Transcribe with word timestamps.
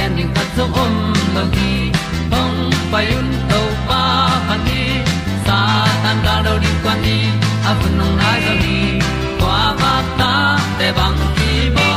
pi 0.00 0.16
zo 0.16 0.24
gen 0.26 0.46
zo 0.56 0.64
om 0.82 0.94
lo 1.34 1.42
gi 1.54 1.92
hong 2.32 2.72
pai 2.92 3.06
un 3.18 3.28
to 3.50 3.60
pa 3.88 4.02
pa 4.48 4.56
ni 4.66 4.82
sa 5.46 5.58
tan 6.02 6.16
da 6.24 6.34
do 6.44 6.54
di 6.62 6.70
kwan 6.82 6.98
ni 7.04 7.18
a 7.68 7.72
bu 7.78 7.88
nong 7.98 8.16
nai 8.20 8.40
zo 8.46 8.54
ni 8.64 8.78
kwa 9.40 9.58
ba 9.80 9.92
ta 10.18 10.32
te 10.78 10.88
bang 10.98 11.20
ki 11.36 11.52
bo 11.76 11.88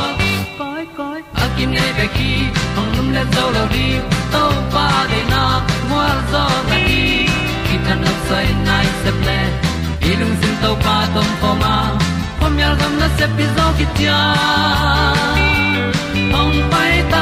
koi 0.60 0.84
koi 0.98 1.20
a 1.44 1.46
kim 1.56 1.70
nei 1.78 1.92
be 1.98 2.06
ki 2.16 2.32
hong 2.76 2.92
lum 2.96 3.08
le 3.16 3.24
zo 3.36 3.46
lo 3.56 3.64
di 3.76 3.88
to 4.34 4.44
pa 4.74 4.88
de 5.12 5.22
na 5.32 5.44
mo 5.90 6.02
zo 6.32 6.44
ta 6.70 6.78
ni 6.88 7.28
ki 7.66 7.76
tan 7.86 7.98
nok 8.06 8.20
sai 8.30 8.48
nai 8.68 8.88
se 9.04 9.12
ple 9.20 9.40
ilung 10.10 10.36
sin 10.42 10.56
to 10.64 10.72
pa 10.86 10.98
tom 11.14 11.30
ko 11.42 11.50
ma. 11.62 11.76
Pom 12.40 12.54
yal 12.62 12.76
gam 12.80 12.94
na 13.02 13.08
se 13.18 13.26
pi 13.38 13.46
zo 13.56 13.66
ki 13.78 13.86
tia 13.96 14.20
hong 16.36 16.58
pai 16.72 16.94
ta 17.12 17.22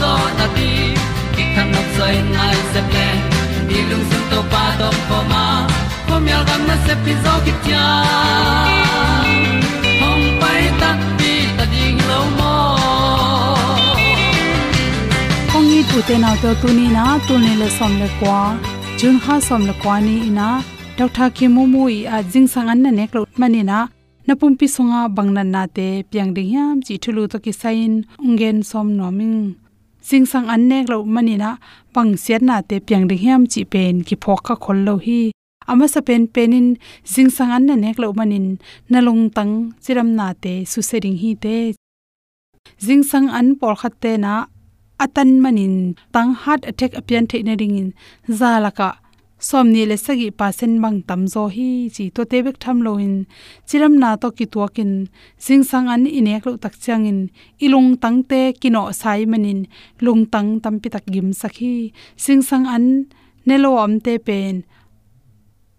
zo 0.00 0.12
na 0.38 0.46
ti 0.56 0.68
ki 1.34 1.44
kan 1.54 1.66
nok 1.74 1.88
sai 1.96 2.14
nai 2.36 2.56
se 2.72 2.80
ple 2.90 3.08
ni 3.68 3.78
lung 3.90 4.04
sun 4.10 4.22
to 4.30 4.40
pa 4.52 4.64
do 4.80 4.88
ko 5.08 5.18
ma. 5.32 5.44
Ko 6.08 6.14
mi 6.24 6.34
gam 6.48 6.62
na 6.68 6.76
se 6.86 6.94
pi 7.04 7.12
zo 7.24 7.34
ki 7.44 7.52
tia 7.64 7.86
hong 10.02 10.26
pai 10.40 10.62
ta 10.80 10.90
pi 11.18 11.32
ta 11.56 11.64
ding 11.72 11.98
lo 12.10 12.20
mo 12.38 12.54
kong 15.52 15.70
i 15.78 15.80
tu 15.90 15.98
te 16.08 16.16
na 16.24 16.30
to 16.42 16.50
tu 16.60 16.68
ni 16.78 16.86
na, 16.96 17.04
tu 17.26 17.34
ni 17.44 17.52
le 17.60 17.68
som 17.78 17.92
le 18.00 18.08
kwa 18.18 18.38
jun 18.98 19.16
ha 19.24 19.34
som 19.48 19.62
le 19.68 19.74
kwa 19.82 19.94
ni 20.06 20.14
ina 20.28 20.48
dr 20.98 21.28
ki 21.36 21.46
mu 21.54 21.62
mu 21.72 21.82
i 21.98 22.00
a 22.16 22.18
jing 22.32 22.48
sang 22.52 22.68
an 22.72 22.78
na 22.84 22.90
nek 22.98 23.10
lo 23.16 23.20
mani 23.42 23.62
na. 23.72 23.80
Na 24.26 24.34
pum 24.40 24.52
pi 24.58 24.66
songa 24.74 25.00
à 25.06 25.12
bangnan 25.16 25.48
na 25.54 25.62
te 25.76 25.86
piang 26.10 26.30
ding 26.36 26.50
yam 26.54 26.76
chi 26.86 26.94
thulu 27.02 27.22
to 27.32 27.38
ki 27.44 27.52
sain 27.60 27.92
ungen 28.26 28.58
som 28.70 28.88
noming 28.98 29.38
sing 30.08 30.24
sang 30.30 30.46
an 30.54 30.62
nek 30.70 30.86
lo 30.92 30.98
mani 31.14 31.34
na 31.42 31.50
pang 31.94 32.10
siat 32.22 32.42
na 32.48 32.56
te 32.68 32.76
piang 32.86 33.04
ding 33.10 33.24
yam 33.26 33.42
chi 33.52 33.60
pen 33.72 33.94
ki 34.06 34.14
phok 34.22 34.40
kha 34.46 34.54
khol 34.64 34.78
lo 34.86 34.94
hi. 35.06 35.20
Ama 35.70 35.86
sa 35.92 36.00
pen 36.08 36.22
penin 36.34 36.66
sing 37.12 37.28
sang 37.36 37.50
an 37.56 37.62
na 37.68 37.74
nek 37.84 37.96
lo 38.02 38.08
manin 38.18 38.46
na 38.90 38.98
long 39.06 39.22
tang 39.36 39.52
chiram 39.82 40.10
na 40.18 40.26
te 40.42 40.52
su 40.70 40.80
se 40.88 40.96
ding 41.04 41.18
hi 41.22 41.30
te. 41.44 41.56
Jing 42.84 43.02
sang 43.10 43.26
an 43.38 43.48
por 43.60 43.74
khat 43.80 43.94
te 44.02 44.12
na 44.24 44.32
atan 45.04 45.30
manin 45.44 45.74
tang 46.14 46.30
heart 46.42 46.62
attack 46.70 46.92
apian 46.98 47.24
the 47.30 47.38
na 47.46 47.54
ring 47.60 47.76
in 47.80 47.88
zalaka 48.38 48.88
somni 49.48 49.82
le 49.90 49.96
sagi 50.04 50.28
pasen 50.38 50.72
mang 50.82 50.98
tam 51.08 51.20
zo 51.34 51.42
hi 51.56 51.68
chi 51.94 52.04
to 52.14 52.22
te 52.30 52.38
bek 52.46 52.56
tham 52.62 52.78
lo 52.86 52.92
in 53.06 53.14
chiram 53.68 53.94
na 54.02 54.10
to 54.22 54.28
ki 54.36 54.46
to 54.52 54.60
kin 54.76 54.92
sing 55.44 55.62
sang 55.70 55.86
an 55.94 56.02
inek 56.18 56.42
lo 56.46 56.52
tak 56.64 56.74
chang 56.84 57.04
in. 57.10 57.20
Ilung 57.64 57.90
tang 58.02 58.18
te 58.30 58.40
kino 58.60 58.82
sai 59.00 59.20
manin 59.30 59.60
lung 60.04 60.22
tang 60.32 60.48
tam 60.62 60.74
pi 60.82 60.88
tak 60.94 61.04
gim 61.12 61.28
sakhi 61.40 61.74
sing 62.24 62.40
sang 62.48 62.66
an 62.74 62.86
nelo 63.46 63.70
am 63.84 63.94
te 64.04 64.14
pen. 64.26 64.56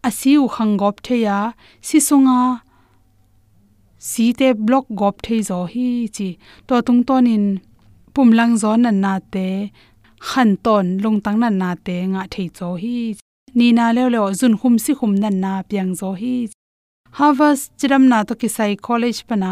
Asiu 0.08 0.42
khangop 0.56 0.96
the 1.06 1.16
ya. 1.28 1.40
Si 1.88 1.98
sunga, 2.08 2.40
si 4.10 4.25
te 4.40 4.48
block 4.66 4.86
gop 5.00 5.16
the 5.25 5.38
zo 5.50 5.60
hi 5.74 5.88
chi. 6.16 6.30
To 6.68 6.75
tung 6.88 7.02
ton 7.08 7.28
in. 7.36 7.46
Pumlang 8.14 8.54
zo 8.62 8.72
nan 8.84 8.98
na 9.04 9.14
te. 9.34 9.48
Khan 10.28 10.50
ton 10.66 10.86
lung 11.04 11.19
tang 11.25 11.38
nan 11.44 11.56
na 11.62 11.69
te 11.86 11.96
nga 12.12 12.24
thei 12.34 12.48
cho 12.58 12.69
hi 12.81 12.98
ni 13.57 13.68
na 13.77 13.86
le 13.98 14.04
le 14.13 14.19
zun 14.39 14.56
khum 14.59 14.75
si 14.83 14.92
khum 15.00 15.13
nan 15.21 15.36
na 15.44 15.51
piang 15.69 15.92
zo 16.00 16.09
hi. 16.19 16.36
Harvard 17.18 17.59
chiram 17.80 18.04
na 18.12 18.19
to 18.27 18.33
ki 18.42 18.50
sai 18.56 18.71
college 18.88 19.21
pana 19.30 19.51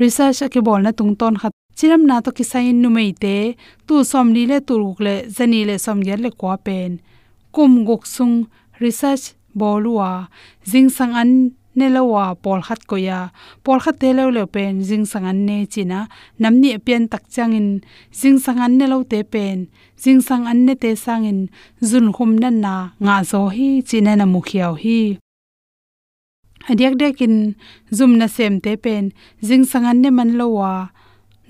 research 0.00 0.40
ke 0.52 0.60
bol 0.66 0.80
na 0.84 0.92
tung 0.98 1.14
ton 1.20 1.34
khat. 1.40 1.52
Chiram 1.78 2.02
na 2.10 2.20
to 2.24 2.30
ki 2.36 2.44
sain 2.52 2.76
nu 2.82 2.88
mei 2.96 3.10
te. 3.22 3.36
Tu 3.86 3.94
som 4.10 4.26
ni 4.34 4.42
le, 4.50 4.58
tu 4.66 4.74
ruk 4.82 4.98
le, 5.06 5.14
zani 5.36 5.60
le 5.68 5.74
som 5.84 5.98
ger 6.06 6.18
le 6.24 6.30
kwa 6.40 6.54
pen. 6.66 7.00
Kum 7.54 7.72
gok 7.88 8.06
sung, 8.06 8.36
research 8.84 9.34
bolua 9.58 10.10
jing 10.70 10.90
sang 10.96 11.14
an 11.22 11.30
nelawa 11.76 12.34
pol 12.42 12.60
khat 12.66 12.80
ko 12.90 12.96
ya 12.96 13.30
pol 13.64 13.78
khat 13.84 13.96
te 14.00 14.08
lo 14.16 14.24
le 14.36 14.44
pen 14.54 14.82
jing 14.88 15.04
sang 15.10 15.26
an 15.30 15.38
ne 15.46 15.66
china. 15.66 16.08
Namni 16.40 16.68
e 16.76 16.78
pen 16.86 17.02
tak 17.12 17.24
changin 17.34 17.68
jing 18.20 18.38
sang 18.44 18.60
an 18.64 18.72
ne 18.78 18.86
lo 18.92 18.98
te 19.02 19.22
pen. 19.22 19.58
Jing 20.02 20.20
sang 20.24 20.46
an 20.48 20.64
ne 20.64 20.74
te 20.82 20.90
sangin, 20.96 21.40
zun 21.84 22.06
khum 22.16 22.32
nan 22.42 22.56
na, 22.64 22.74
nga 23.04 23.16
zo 23.30 23.40
hi, 23.54 23.68
china 23.88 24.16
na 24.16 24.24
mu 24.32 24.40
khiaw 24.48 24.72
hi. 24.82 25.00
Adiak 26.70 26.94
dekin 27.00 27.34
zum 27.96 28.12
na 28.16 28.26
sem 28.36 28.54
te 28.64 28.72
pen. 28.84 29.12
Jing 29.46 29.64
sang 29.70 29.84
an 29.90 30.00
ne 30.00 30.10
man 30.16 30.30
lowa 30.40 30.72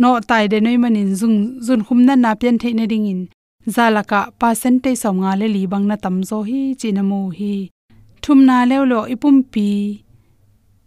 no 0.00 0.18
tai 0.28 0.48
de 0.52 0.58
noi 0.60 0.78
manin 0.82 1.14
zung, 1.20 1.38
zun 1.66 1.80
khum 1.86 2.00
na 2.06 2.14
na 2.16 2.34
pen 2.34 2.58
the 2.58 2.74
ne 2.74 2.86
ding 2.92 3.06
in. 3.12 3.20
Zalaka 3.74 4.20
percentage 4.40 4.98
som 4.98 5.16
nga 5.22 5.32
le 5.40 5.46
li 5.54 5.62
bang 5.70 5.86
na 5.86 5.96
tam 6.04 6.16
zo 6.30 6.38
hi, 6.48 6.74
china 6.80 7.02
mu 7.10 7.30
hi. 7.38 7.70
Thum 8.22 8.38
na 8.48 8.56
lew 8.70 8.82
ipum 9.14 9.36
pi 9.52 9.68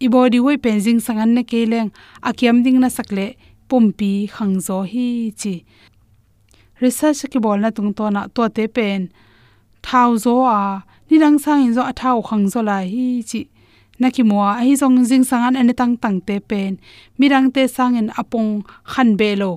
i 0.04 0.08
body 0.12 0.38
wei 0.44 0.58
penjing 0.64 1.00
sangan 1.06 1.30
na 1.36 1.42
ke 1.50 1.60
leng 1.72 1.88
akiam 2.28 2.56
ding 2.64 2.78
na 2.80 2.88
sakle, 2.96 3.26
pumpi 3.68 4.12
khangzo 4.34 4.78
hi 4.92 5.32
chi. 5.40 5.54
Research 6.82 7.24
ki 7.32 7.38
bol 7.44 7.58
na 7.64 7.70
tung 7.76 7.92
to 7.96 8.10
na 8.14 8.28
to 8.34 8.44
te 8.56 8.64
pen. 8.76 9.08
Thau 9.86 10.10
zo 10.24 10.34
a, 10.44 10.84
ni 11.08 11.16
dang 11.22 11.38
sang 11.44 11.64
in 11.66 11.72
zo 11.76 11.82
a 11.90 11.92
thau 12.00 12.20
khangzo 12.28 12.60
la 12.68 12.78
hi 12.92 13.06
chi. 13.30 13.40
Na 14.00 14.10
ki 14.14 14.22
mo 14.28 14.36
a 14.44 14.52
hi 14.66 14.72
zong 14.80 14.98
jing 15.08 15.24
sangan 15.30 15.56
ane 15.60 15.72
tang 15.80 15.94
tang 16.02 16.18
te 16.26 16.36
pen. 16.50 16.72
Mirang 17.18 17.48
te 17.54 17.62
sang 17.76 17.96
in 18.00 18.08
apong 18.20 18.50
khan 18.92 19.16
be 19.16 19.30
lo 19.40 19.52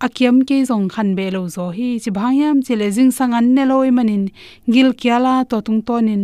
akiam 0.00 0.36
ke 0.48 0.64
zong 0.68 0.88
khan 0.92 1.08
be 1.16 1.26
lo 1.34 1.42
zo 1.56 1.66
hi 1.76 1.88
chi 2.02 2.10
bhangyam 2.16 2.56
chi 2.66 2.74
le 2.80 2.88
jing 2.96 3.12
sangan 3.18 3.46
ne 3.56 3.64
loi 3.70 3.90
manin. 3.96 4.24
Gil 4.72 4.90
kyala 5.00 5.34
to 5.50 5.60
tung 5.66 5.82
tonin. 5.88 6.22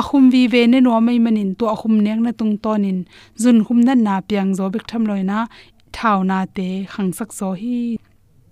Ahum 0.00 0.24
vi 0.32 0.42
ve 0.52 0.62
ne 0.66 0.78
no 0.80 1.00
mai 1.06 1.18
manin. 1.24 1.50
To 1.58 1.64
ahum 1.74 1.94
neng 2.04 2.22
na 2.26 2.32
tung 2.32 2.54
tonin. 2.64 2.98
Jun 3.42 3.58
hum 3.66 3.78
na 3.86 3.94
na 4.06 4.14
piang 4.28 4.50
zo 4.58 4.64
bek 4.74 4.84
tham 4.90 5.02
loi 5.10 5.22
na, 5.30 5.38
thau 5.96 6.18
na 6.30 6.38
te 6.56 6.68
khang 6.92 7.12
sak 7.18 7.30
zo 7.38 7.52
hi. 7.60 7.78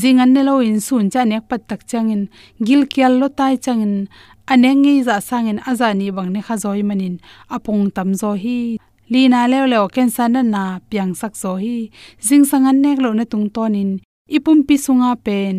Jing 0.03 0.21
an 0.23 0.31
ne 0.35 0.43
lo 0.49 0.55
in 0.71 0.81
sun 0.87 1.09
cha 1.13 1.23
nek 1.25 1.49
pat 1.49 1.63
tak 1.69 1.83
changin. 1.91 2.23
Gil 2.67 2.83
kyal 2.93 3.13
lo 3.21 3.29
tai 3.39 3.55
changin. 3.65 3.95
Aneng 4.53 4.81
ngi 4.85 4.95
za 5.09 5.17
sangin. 5.29 5.59
Azani 5.71 6.09
bang 6.17 6.31
ne 6.35 6.41
kha 6.47 6.55
zoi 6.65 6.83
manin. 6.89 7.15
Apong 7.55 7.85
tam 7.97 8.11
zo 8.21 8.31
hi. 8.43 8.59
Lina 9.13 9.41
lew 9.53 9.65
lew 9.73 9.85
ken 9.95 10.11
san 10.17 10.33
na 10.35 10.43
na 10.43 10.63
piang 10.91 11.13
sak 11.21 11.33
zo 11.43 11.53
hi. 11.63 11.77
Jing 12.27 12.45
sangan 12.51 12.77
nek 12.85 12.99
lo 13.05 13.11
na 13.19 13.25
tung 13.33 13.49
tonin 13.57 13.91
ipum 14.35 14.59
pi 14.67 14.75
sunga 14.85 15.13
pen. 15.27 15.57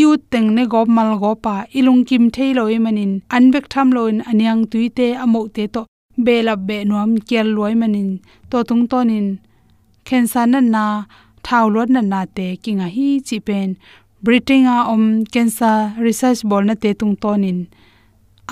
Iu 0.00 0.10
teng 0.30 0.48
ne 0.56 0.62
gop 0.72 0.88
mal 0.96 1.10
go 1.20 1.34
pa 1.44 1.54
ilung 1.78 2.02
kim 2.08 2.24
thei 2.34 2.50
loi 2.58 2.78
manin. 2.84 3.12
Anbek 3.36 3.66
tham 3.72 3.88
loin, 3.96 4.16
aniang 4.30 4.62
tuite 4.70 5.06
amo 5.24 5.40
te 5.54 5.64
to 5.74 5.82
bela 6.24 6.54
be 6.56 6.76
nuam 6.84 7.12
kel 7.28 7.48
loi 7.56 7.74
manin. 7.80 8.10
To 8.50 8.56
tung 8.68 8.84
tonin. 8.90 9.26
Khen 10.06 10.24
san 10.32 10.50
na, 10.74 10.84
thau 11.46 11.66
lot 11.74 11.88
na 11.94 12.00
na 12.12 12.20
te 12.36 12.46
kinga 12.62 12.88
hi 12.96 13.08
chi 13.26 13.38
pen. 13.48 13.70
Britinga 14.24 14.76
om, 14.92 15.04
cancer 15.32 15.76
research 16.06 16.40
bol 16.50 16.64
na 16.68 16.74
te 16.82 16.90
tung 17.00 17.16
tonin. 17.22 17.58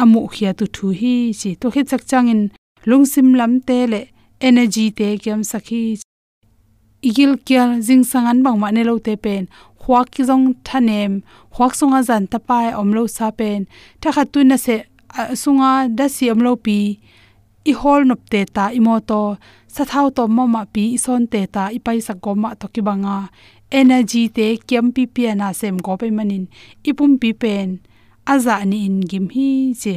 Amu 0.00 0.20
khia 0.32 0.52
tu 0.58 0.64
thu 0.74 0.86
hi 1.00 1.14
chi. 1.40 1.50
To 1.60 1.66
khit 1.74 1.86
chak 1.90 2.02
changin. 2.10 2.42
Lungsim 2.88 3.28
lam 3.38 3.52
te 3.68 3.78
le 3.92 4.00
energy 4.48 4.84
te 4.98 5.08
kem 5.24 5.40
sakhi 5.50 5.82
igil 7.02 7.32
kyal 7.46 7.70
jing 7.86 8.04
sangan 8.10 8.42
bang 8.44 8.58
ma 8.60 8.68
ne 8.70 8.82
lo 8.88 8.98
te 8.98 9.14
pen. 9.24 9.46
Khwak 9.80 10.06
ki 10.14 10.22
jong 10.28 10.46
thanem 10.66 11.12
khwak 11.54 11.72
sunga 11.78 12.00
zan 12.08 12.24
ta 12.32 12.38
pai 12.48 12.66
om 12.80 12.88
lo 12.96 13.02
sa 13.16 13.30
pen. 13.38 13.60
Tha 14.00 14.08
kha 14.14 14.24
tu 14.32 14.40
na 14.44 14.56
se 14.56 14.76
sunga 15.42 15.70
da 15.98 16.06
si 16.16 16.24
om 16.32 16.40
lo 16.46 16.52
pi. 16.64 16.78
I 17.70 17.72
hol 17.80 18.00
nop 18.08 18.20
te 18.32 18.40
ta 18.56 18.64
i 18.78 18.80
mo 18.86 18.94
to. 19.10 19.22
Sa 19.74 19.82
thau 19.90 20.06
to 20.16 20.22
ma 20.36 20.44
ma 20.54 20.62
pi 20.74 20.84
son 21.04 21.22
te 21.32 21.40
ta 21.54 21.64
i 21.76 21.78
pai 21.86 21.98
sa 22.06 22.14
go 22.24 22.32
ma 22.42 22.50
to 22.60 22.66
ki 22.74 22.80
banga 22.88 23.16
energy 23.80 24.22
te 24.36 24.46
kyam 24.68 24.86
pi 24.94 25.02
pi 25.14 25.22
na 25.40 25.48
sem 25.60 25.76
go 25.84 25.92
pe 26.00 26.06
manin. 26.16 26.44
Ipum 26.88 27.12
pi 27.22 27.30
pen. 27.42 27.68
Aza 28.32 28.54
ni 28.70 28.78
in 28.86 28.96
gim 29.10 29.26
hi 29.34 29.48
che. 29.82 29.94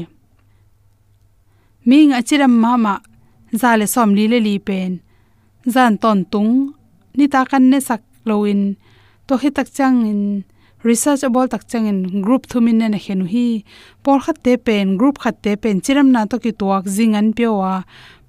Ming 1.88 2.12
achiram 2.18 2.53
mama 2.63 2.94
zale 3.62 3.86
som 3.94 4.09
li 4.18 4.25
le 4.31 4.39
li 4.48 4.56
pen. 4.68 4.92
Zan 5.74 5.94
ton 6.01 6.19
tung 6.31 6.53
ni 7.18 7.25
ta 7.34 7.46
kan 7.52 7.63
ne 7.72 7.80
sak 7.88 8.02
loin 8.25 8.62
to 9.28 9.34
hi 9.42 9.50
tak 9.58 9.68
chang 9.78 9.98
in 10.12 10.22
research 10.84 11.24
about 11.24 11.50
tak 11.54 11.63
chang 11.69 11.86
in 11.92 12.00
group 12.25 12.44
thumin 12.52 12.78
ne 12.94 13.00
henu 13.06 13.25
hi 13.34 13.48
por 14.04 14.19
khat 14.24 14.38
te 14.46 14.54
pen 14.66 14.98
group 15.00 15.16
khat 15.24 15.36
te 15.44 15.52
pen 15.63 15.75
chiram 15.84 16.08
na 16.13 16.22
to 16.31 16.36
ki 16.44 16.52
tuak 16.60 16.84
jing 16.96 17.13
an 17.19 17.28
pewa 17.38 17.74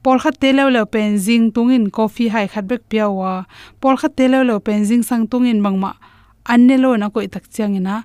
por 0.02 0.16
khat 0.22 0.36
te 0.42 0.48
lo 0.58 0.64
lo 0.74 0.82
pen 0.94 1.10
jing 1.24 1.44
tungin 1.54 1.84
coffee 1.96 2.30
hai 2.34 2.46
khat 2.52 2.64
bek 2.70 2.82
pewa 2.90 3.32
por 3.80 3.94
khat 4.00 4.12
te 4.18 4.24
lo 4.32 4.40
lo 4.48 4.56
pen 4.66 4.80
jing 4.88 5.02
sang 5.08 5.24
tungin 5.30 5.58
mangma 5.64 5.92
anne 6.52 6.76
lo 6.84 6.90
na 7.00 7.06
koi 7.14 7.28
tak 7.34 7.44
chang 7.54 7.74
ina 7.80 7.96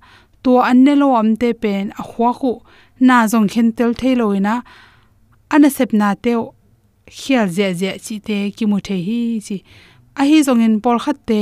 to 0.43 0.51
anne 0.71 0.93
lo 1.01 1.07
am 1.19 1.29
te 1.41 1.49
pen 1.63 1.85
a 2.01 2.03
khwa 2.09 2.31
khu 2.39 2.51
na 3.07 3.15
jong 3.31 3.47
khen 3.51 3.67
tel 3.77 3.91
thailo 3.99 4.25
ina 4.39 4.55
ana 5.53 5.69
sep 5.77 5.91
na 5.99 6.07
teo 6.23 6.41
khial 7.17 7.47
je 7.55 7.67
je 7.81 7.91
chi 8.05 8.15
te 8.27 8.37
ki 8.55 8.65
mu 8.69 8.77
the 8.87 8.95
hi 9.07 9.19
chi 9.45 9.57
a 10.19 10.23
hi 10.29 10.37
zong 10.47 10.61
in 10.65 10.75
por 10.83 10.97
khat 11.03 11.17
te 11.29 11.41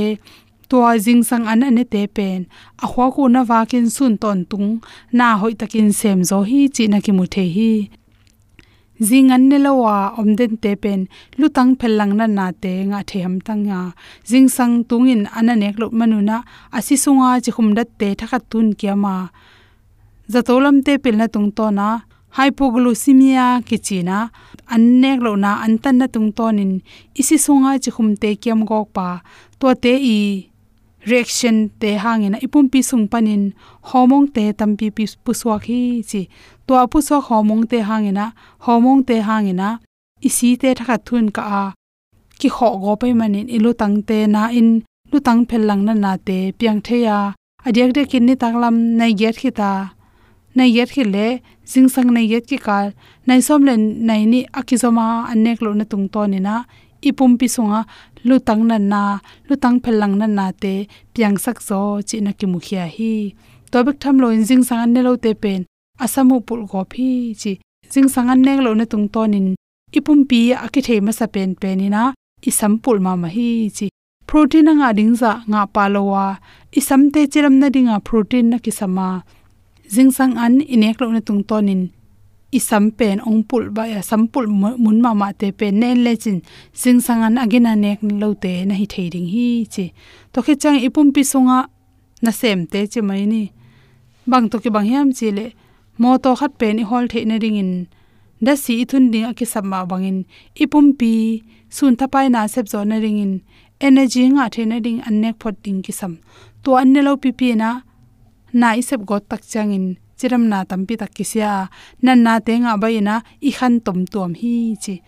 tua 0.68 0.90
jing 1.04 1.22
sang 1.28 1.46
an 1.52 1.62
ane 1.68 1.84
te 1.92 2.02
pen. 2.16 2.40
A 2.84 2.86
khwa 2.90 3.06
ko 3.14 3.22
na 3.34 3.40
wa 3.50 3.60
kin 3.70 3.86
sun 3.96 4.14
ton 4.22 4.38
tung. 4.50 4.68
Na 5.18 5.26
hoi 5.40 5.54
takin 5.60 5.90
sem 6.00 6.18
zo 6.30 6.38
hi 6.50 6.60
chi 6.74 6.84
na 6.92 6.98
ki 7.04 7.12
mu 7.18 7.24
the 7.34 7.44
hi. 7.56 7.72
Jing 9.08 9.30
an 9.34 9.42
ne 9.48 9.58
lawa 9.64 9.96
om 10.18 10.28
den 10.38 10.56
te 10.62 10.72
pen. 10.82 11.00
Lutang 11.38 11.72
phelang 11.78 12.12
na 12.18 12.26
na 12.26 12.46
te 12.62 12.72
nga 12.90 13.00
the 13.08 13.16
ham 13.24 13.36
tang 13.46 13.64
ya 13.70 13.80
jing 14.28 14.48
sang 14.56 14.74
tung 14.88 15.06
in 15.14 15.22
ana 15.38 15.54
nek 15.62 15.76
lo 15.80 15.86
manuna 15.98 16.36
asi 16.76 16.94
sunga 17.04 17.28
chi 17.44 17.50
khum 17.56 17.68
dat 17.76 17.88
te 17.98 18.08
thakhat 18.18 18.42
tun 18.50 18.68
kiama 18.78 19.14
zatolam 20.32 20.76
te 20.86 20.92
pil 21.02 21.16
na 21.20 21.26
tung 21.34 21.48
to 21.56 21.66
na 21.78 21.88
hypoglycemia 22.36 23.62
kichina, 23.68 24.30
annek 24.74 25.20
lo 25.24 25.32
na 25.36 25.50
antan 25.64 25.96
na 25.98 26.06
tung 26.14 26.30
tonin 26.36 26.72
isi 27.20 27.36
sunga 27.44 27.70
chi 27.82 27.90
khum 27.90 28.08
te 28.22 28.28
kiam 28.42 28.60
gok 28.68 28.86
pa. 28.96 29.08
To 29.60 29.66
te 29.82 29.92
i 30.16 30.18
reaction 31.10 31.56
te 31.80 31.90
hangena 32.04 32.36
ipum 32.44 32.66
pi 32.72 32.80
sung 32.82 33.06
panin, 33.12 33.42
hormone 33.88 34.28
te 34.34 34.44
tampi 34.58 34.86
pi 34.96 35.04
puswa 35.24 35.56
khi 35.64 36.02
chi. 36.10 36.20
To 36.66 36.72
apu 36.82 36.98
homong 37.00 37.26
hormone 37.28 37.66
te 37.70 37.78
hangena 37.88 38.24
homong 38.64 39.00
te 39.08 39.16
hangena 39.28 39.68
isi 40.28 40.48
te 40.60 40.68
thakha 40.78 40.96
thun 41.06 41.26
ka 41.36 41.42
a. 41.62 41.64
Ki 42.38 42.48
kho 42.56 42.68
go 42.82 42.92
pe 43.00 43.08
manin 43.20 43.48
ilu 43.56 43.70
tang 43.80 43.96
te 44.08 44.18
na 44.26 44.42
in 44.58 44.68
lu 45.10 45.18
tang 45.26 45.40
phel 45.48 45.62
lang 45.68 45.82
na 45.86 45.94
na 45.94 46.12
te 46.26 46.38
piang 46.58 46.80
theya 46.86 47.18
adiak 47.66 47.90
de 47.96 48.02
kin 48.10 48.26
ni 48.26 48.34
taklam, 48.42 48.76
nai 48.98 49.12
get 49.20 49.36
khita. 49.42 49.72
Nai 50.56 50.70
get 50.70 50.88
khile 50.94 51.26
jing 51.70 51.88
sang 51.94 52.08
nei 52.16 52.26
yet 52.32 52.44
ki 52.50 52.58
kal 52.66 52.86
nai 53.26 53.40
som 53.46 53.60
len 53.68 53.82
nai 54.08 54.22
ni 54.32 54.40
akizoma 54.60 55.06
anek 55.32 55.58
lo 55.64 55.70
na 55.78 55.84
tung 55.90 56.06
to 56.14 56.22
ni 56.32 56.38
na 56.46 56.54
ipum 57.08 57.32
pi 57.40 57.46
sunga 57.54 57.80
lu 58.28 58.36
tang 58.48 58.62
na 58.70 58.76
na 58.92 59.02
lu 59.48 59.54
tang 59.62 59.76
phelang 59.82 60.14
na 60.20 60.26
na 60.38 60.46
te 60.62 60.74
piang 61.14 61.36
sak 61.44 61.58
zo 61.68 61.80
chi 62.08 62.16
na 62.24 62.30
ki 62.38 62.46
mukhia 62.52 62.84
hi 62.96 63.14
to 63.70 63.78
bek 63.86 63.96
tham 64.02 64.16
lo 64.22 64.28
in 64.36 64.44
sang 64.68 64.82
an 64.84 64.90
ne 64.94 65.00
lo 65.06 65.12
te 65.24 65.30
pen 65.42 65.60
asamu 66.04 66.36
pul 66.46 66.60
go 66.70 66.80
phi 66.92 67.08
chi 67.40 67.52
jing 67.92 68.08
sang 68.14 68.28
an 68.32 68.40
nek 68.46 68.58
lo 68.66 68.70
na 68.78 68.84
tung 68.92 69.06
to 69.14 69.22
nin 69.32 69.46
ipum 69.96 70.20
pi 70.30 70.40
aki 70.64 70.80
the 70.86 70.94
ma 71.06 71.12
sa 71.18 71.26
pen 71.34 71.50
pen 71.60 71.74
ni 71.80 71.88
na 71.94 72.02
isam 72.48 72.72
pul 72.82 72.98
ma 73.04 73.12
ma 73.22 73.28
hi 73.36 73.50
chi 73.76 73.86
protein 74.26 74.68
nga 74.78 74.90
ding 74.98 75.14
za 75.20 75.32
nga 75.50 75.62
palowa. 75.74 76.26
Isam 76.78 77.02
te 77.14 77.20
chiram 77.32 77.56
na 77.60 77.68
dinga 77.74 77.96
protein 78.08 78.50
na 78.50 78.58
ki 78.64 78.72
sama 78.78 79.08
jingsang 79.94 80.34
an 80.36 80.60
inek 80.60 81.00
lo 81.00 81.10
na 81.12 81.20
tung 81.20 81.44
tonin. 81.44 81.90
Sam 82.56 82.90
pen, 82.90 83.20
ong 83.20 83.44
pul 83.44 83.68
ba, 83.68 83.84
ya 83.84 84.00
sampul 84.00 84.48
mun 84.48 84.98
ma 85.04 85.12
ma 85.12 85.32
te 85.32 85.52
pen. 85.52 85.80
Nen 85.80 86.04
le 86.04 86.16
chin 86.16 86.40
jingsang 86.72 87.22
an 87.26 87.36
agina 87.36 87.76
nek 87.76 88.00
lo 88.02 88.32
te 88.32 88.64
na 88.64 88.74
hi 88.74 88.86
theiring 88.86 89.28
hi 89.28 89.66
chi. 89.68 89.92
To 90.32 90.40
khe 90.40 90.56
chang 90.56 90.80
ipum 90.80 91.12
pi 91.12 91.20
sunga 91.20 91.68
na 92.22 92.30
sem 92.30 92.66
te 92.66 92.86
chi 92.86 93.00
mai 93.00 93.26
ni. 93.26 93.52
Bang 94.26 94.48
to 94.48 94.56
ki 94.58 94.70
bang 94.70 94.88
hiam 94.88 95.12
chi 95.12 95.28
le, 95.30 95.52
mo 95.98 96.16
to 96.16 96.34
khat 96.34 96.56
pen 96.58 96.80
i 96.80 96.82
hol 96.82 97.06
the 97.12 97.24
na 97.24 97.36
ring 97.42 97.56
in. 97.56 97.72
Da 98.42 98.54
si 98.54 98.84
thun 98.84 99.10
ding 99.12 99.28
aki 99.30 99.44
samma 99.44 99.84
bangin 99.90 100.24
ipum 100.56 100.96
pi, 100.98 101.42
sun 101.68 101.96
thapai 101.96 102.30
na 102.30 102.46
sep 102.46 102.66
zo 102.72 102.84
na 102.84 102.96
ring 102.96 103.18
in. 103.18 103.32
Energy 103.80 104.24
nga 104.32 104.48
the 104.48 104.64
na 104.64 104.78
ding 104.80 105.00
an 105.06 105.20
nek 105.20 105.36
phot 105.40 105.56
ding 105.62 105.82
ki 105.82 105.92
sam. 105.92 106.18
To 106.64 106.76
an 106.80 106.92
ne 106.92 107.00
lo 107.02 107.16
pi 107.16 107.30
pi 107.32 107.52
na 107.52 107.80
na 108.52 108.74
isep 108.80 109.04
go 109.04 109.18
tak 109.18 109.42
changin 109.42 109.96
chiram 110.18 110.48
na 110.48 110.64
tampi 110.64 110.96
tak 110.96 111.12
kisia, 111.14 111.68
nan 112.02 112.22
na 112.22 112.40
te 112.40 112.52
nga 112.58 112.76
baina 112.82 113.22
i 113.48 113.50
khan 113.58 113.80
tom 113.80 114.06
tom 114.06 114.34
hi 114.34 114.76
chi. 114.84 115.02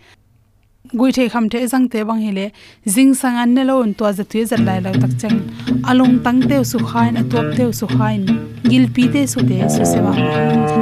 Gui 0.97 1.11
the 1.11 1.29
kham 1.29 1.49
the 1.49 1.67
jang 1.67 1.87
te 1.89 2.03
bang 2.03 2.21
hele 2.25 2.51
jing 2.93 3.13
sang 3.13 3.35
an 3.37 3.53
ne 3.53 3.63
lon 3.63 3.93
to 3.93 4.11
za 4.17 4.23
tu 4.23 4.45
zar 4.45 4.59
lai 4.67 4.79
lo 4.79 4.91
tak 5.01 5.11
chang 5.21 5.39
along 5.89 6.15
tang 6.23 6.41
te 6.49 6.63
su 6.63 6.79
khain, 6.79 7.17
a 7.21 7.23
top 7.31 7.47
te 7.57 7.71
su 7.79 7.85
khain, 7.87 8.21
gil 8.69 8.85
pi 8.95 9.03
te 9.13 9.21
su 9.27 9.39
te 9.49 9.57
su 9.75 9.83
sewa 9.91 10.13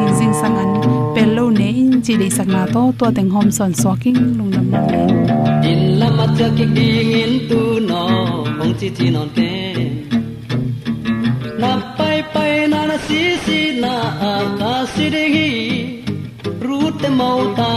wa 0.04 0.12
jing 0.20 0.34
sang 0.42 0.58
an, 0.64 0.72
pel 1.16 1.30
lo 1.38 1.50
ne 1.60 1.68
in 1.82 2.02
chi 2.06 2.14
le 2.22 2.30
sak 2.38 2.48
na 2.56 2.66
to 2.74 2.84
to 3.00 3.12
teng 3.18 3.30
hom 3.36 3.48
son 3.58 3.74
so 3.82 3.96
king 4.02 4.20
lung 4.38 4.52
nam 4.56 4.68
nam 4.72 4.86
le 4.94 5.02
in 5.72 6.36
cha 6.38 6.48
ki 6.58 6.66
ding 6.76 7.14
in 7.24 7.34
tu 7.50 7.62
no 7.90 8.04
ong 8.62 8.74
chi 8.80 8.88
chi 8.98 9.08
non 9.16 9.30
te. 9.38 9.97
Si 13.08 13.24
si 13.46 13.60
na 13.84 13.96
a 14.32 14.74
si 14.94 15.06
de 15.16 15.24
hi 15.34 15.50
ru 16.68 16.80
te 17.02 17.10
mau 17.20 17.40
ta 17.60 17.72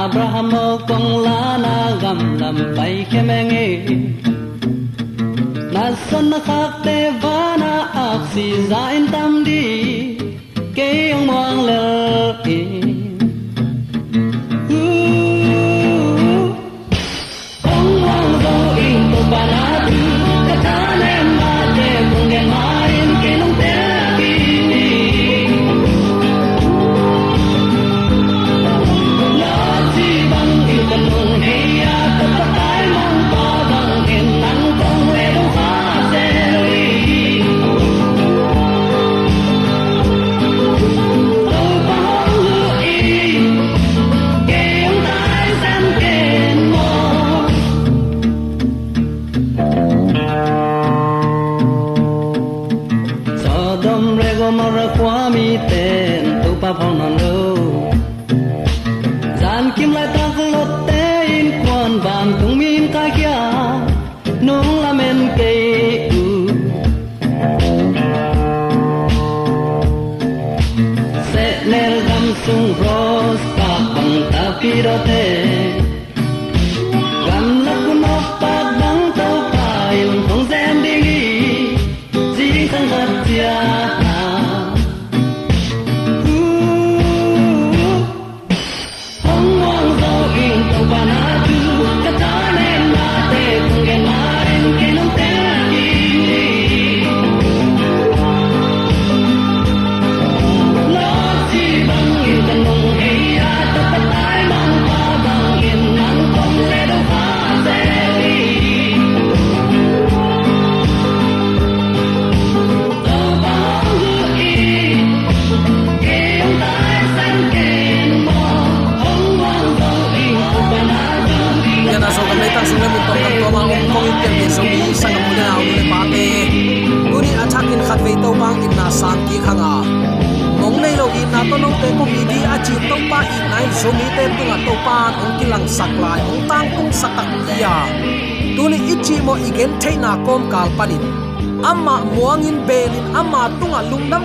Abraham 0.00 0.52
kong 0.88 1.08
la 1.26 1.40
na 1.64 1.74
gam 2.02 2.20
lam 2.40 2.58
pai 2.76 2.94
khe 3.10 3.20
me 3.28 3.38
nge 3.50 3.66
na 5.74 5.84
san 6.06 6.24
na 6.34 6.38
khak 6.48 6.72
te 6.84 6.98
va 7.22 7.38
na 7.62 7.72
ak 8.06 8.20
si 8.32 8.46
za 8.70 8.82
in 8.98 9.04
tam 9.16 9.32
di 9.48 9.64
ke 10.76 10.88
yong 11.10 11.26
mong 11.30 11.60
le 11.68 12.09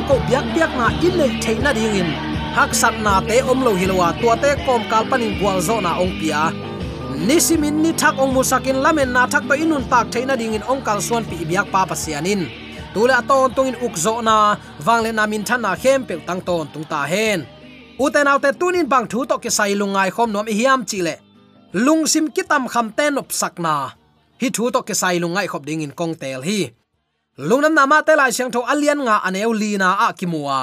ko 0.07 0.15
biak 0.29 0.45
biak 0.53 0.71
na 0.79 0.87
in 1.05 1.13
nei 1.19 1.31
theina 1.43 1.71
dingin 1.77 2.09
hak 2.57 2.71
sat 2.81 2.95
na 3.05 3.13
te 3.27 3.41
om 3.51 3.59
lo 3.65 3.71
hilwa 3.81 4.09
tua 4.21 4.35
te 4.43 4.51
kom 4.65 4.81
kal 4.91 5.03
panin 5.09 5.33
gwal 5.39 5.59
zo 5.67 5.81
na 5.81 5.91
ong 6.03 6.13
pia. 6.19 6.53
Nisimin 7.27 7.81
ni 7.83 7.91
thak 8.01 8.15
ong 8.21 8.31
musakin 8.35 8.79
lamen 8.85 9.09
na 9.15 9.23
thak 9.31 9.43
to 9.49 9.55
inun 9.63 9.83
tak 9.91 10.05
theina 10.13 10.35
dingin 10.41 10.63
ong 10.71 10.81
kal 10.87 10.99
suan 11.07 11.23
pi 11.29 11.37
biak 11.49 11.67
pa 11.73 11.81
pasianin 11.89 12.41
tule 12.93 13.13
aton 13.21 13.51
tungin 13.55 13.77
ukzo 13.85 14.21
na 14.23 14.55
wangle 14.85 15.11
na 15.11 15.23
min 15.31 15.43
thana 15.43 15.71
khem 15.81 16.01
pe 16.07 16.15
tang 16.27 16.41
ton 16.47 16.65
tung 16.73 16.87
ta 16.91 17.01
hen 17.11 17.39
uten 17.99 18.27
autte 18.31 18.49
tunin 18.59 18.87
bang 18.91 19.07
thu 19.11 19.19
to 19.29 19.35
ke 19.43 19.49
sai 19.57 19.73
lungai 19.81 20.09
khom 20.15 20.29
nom 20.35 20.47
hiam 20.59 20.81
chile 20.89 21.15
lungsim 21.85 22.25
kitam 22.35 22.63
kham 22.73 22.87
ten 22.97 23.19
op 23.21 23.29
sakna 23.39 23.75
hi 24.41 24.47
thu 24.55 24.63
to 24.73 24.79
ke 24.87 24.95
sai 25.01 25.15
lungai 25.23 25.47
khop 25.51 25.63
ding 25.67 25.81
in 25.85 25.91
kong 25.99 26.13
tel 26.21 26.41
hi 26.47 26.59
lungnam 27.37 27.73
nama 27.73 28.03
te 28.03 28.15
lai 28.15 28.31
siang 28.31 28.51
tho 28.51 28.61
alian 28.63 28.99
nga 29.03 29.15
aneu 29.27 29.53
lina 29.53 29.89
a 30.05 30.13
kimua 30.13 30.59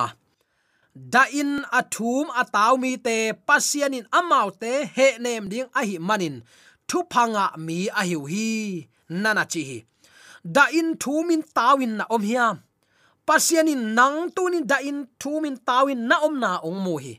da 0.95 1.25
in 1.33 1.65
athum 1.73 2.29
ataw 2.41 2.77
mi 2.77 2.97
te 2.97 3.33
pasian 3.33 3.95
in 3.95 4.07
amau 4.13 4.49
te 4.61 4.85
he 4.97 5.19
nem 5.19 5.49
ding 5.49 5.69
a 5.75 5.81
hi 5.89 5.97
manin. 5.99 6.43
Thu 6.89 6.99
phanga 7.13 7.57
mi 7.57 7.89
a 7.89 8.03
hiu 8.05 8.21
hi. 8.33 8.89
Nana 9.09 9.45
chi 9.53 9.63
hi. 9.69 9.79
Da 10.45 10.65
in 10.79 10.97
thumin 11.03 11.43
tawin 11.57 11.97
na 11.99 12.05
om 12.11 12.23
hiam 12.23 12.57
pasian 13.27 13.69
in 13.69 13.95
nang 13.95 14.31
tunin 14.37 14.67
da 14.67 14.79
in 14.89 15.09
thumin 15.21 15.57
tawin 15.69 16.01
na 16.09 16.17
om 16.27 16.35
na 16.41 16.61
ong 16.69 16.81
mu 16.85 16.99
hi. 17.05 17.15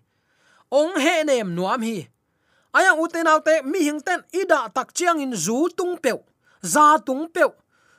Ong 0.72 0.94
he 1.04 1.24
nem 1.24 1.56
nuam 1.56 1.82
hi. 1.82 2.08
Aya 2.78 2.92
uten 3.04 3.28
autte 3.28 3.64
mi 3.66 3.80
hing 3.88 4.02
ten 4.02 4.22
ida 4.34 4.70
tak 4.76 4.94
chiang 4.94 5.22
in 5.22 5.34
zu 5.36 5.70
tung 5.78 5.98
peu. 5.98 6.20
Za 6.62 6.98
tung 7.06 7.26
peu 7.34 7.50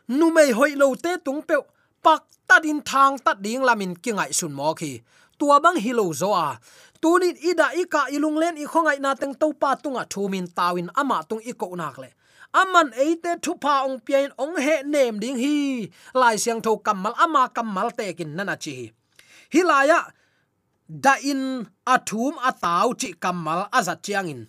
nu 0.08 0.30
mei 0.30 0.50
hoi 0.52 0.74
lo 0.76 0.94
te 0.94 1.16
tung 1.24 1.42
pe 1.48 1.56
pak 2.02 2.22
ta 2.48 2.60
din 2.60 2.80
thang 2.84 3.18
ta 3.24 3.32
ding 3.34 3.62
lamin 3.64 3.94
kingai 3.94 4.32
sun 4.32 4.52
mo 4.52 4.74
khi. 4.74 5.00
Tua 5.38 5.60
bang 5.60 5.76
hi 5.84 5.92
lo 5.92 6.12
zo 6.12 6.32
a. 6.32 6.58
Tunin 7.02 7.36
ida 7.50 7.68
ika 7.82 8.02
ilung 8.14 8.38
len 8.42 8.56
i 8.56 8.64
khongai 8.64 8.98
na 9.00 9.14
teng 9.14 9.34
to 9.40 9.52
pa 9.60 9.74
tunga 9.74 10.04
thumin 10.12 10.46
tawin 10.56 10.88
ama 10.94 11.18
tung 11.28 11.42
i 11.50 11.52
ko 11.52 11.74
nak 11.74 11.98
le. 12.02 12.10
Aman 12.54 12.88
eite 12.94 13.32
thu 13.42 13.52
pa 13.58 13.82
ong 13.86 13.98
pian 14.06 14.30
ong 14.38 14.56
he 14.64 14.82
nem 14.92 15.18
ding 15.22 15.38
hi. 15.44 15.90
Lai 16.14 16.36
siang 16.36 16.60
tho 16.64 16.76
kamal 16.86 17.14
ama 17.24 17.48
kamal 17.56 17.88
te 17.98 18.12
kin 18.18 18.36
nana 18.36 18.56
chi. 18.56 18.76
Hi 19.52 19.60
hilaya 19.60 20.00
da 20.88 21.14
in 21.30 21.66
athum 21.94 22.34
ataw 22.48 22.88
chi 23.00 23.10
kamal 23.22 23.60
azat 23.78 24.02
chiang 24.04 24.28
in. 24.28 24.42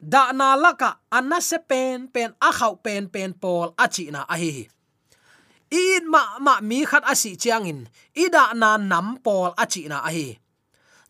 Da 0.00 0.32
na 0.32 0.56
laka 0.56 0.90
anna 1.16 1.40
se 1.40 1.58
pen 1.70 2.08
pen 2.14 2.30
a 2.40 2.50
khau 2.58 2.74
pen 2.84 3.08
pen 3.14 3.32
pol 3.42 3.68
achi 3.84 4.04
na 4.14 4.20
a 4.34 4.36
hi 5.72 5.96
in 5.98 6.10
ma 6.10 6.38
ma, 6.40 6.60
mi 6.60 6.84
khat 6.84 7.04
asi 7.12 7.36
chiang 7.36 7.66
in 7.66 7.80
ida 8.14 8.54
na 8.54 8.76
nam 8.76 9.18
pol 9.24 9.50
achi 9.62 9.88
na 9.88 9.98
ahi 10.08 10.38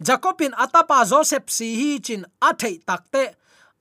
jacobin 0.06 0.54
atapa 0.54 0.98
joseph 1.10 1.48
si 1.56 1.68
hi 1.80 1.90
chin 2.06 2.22
athei 2.48 2.76
takte 2.88 3.24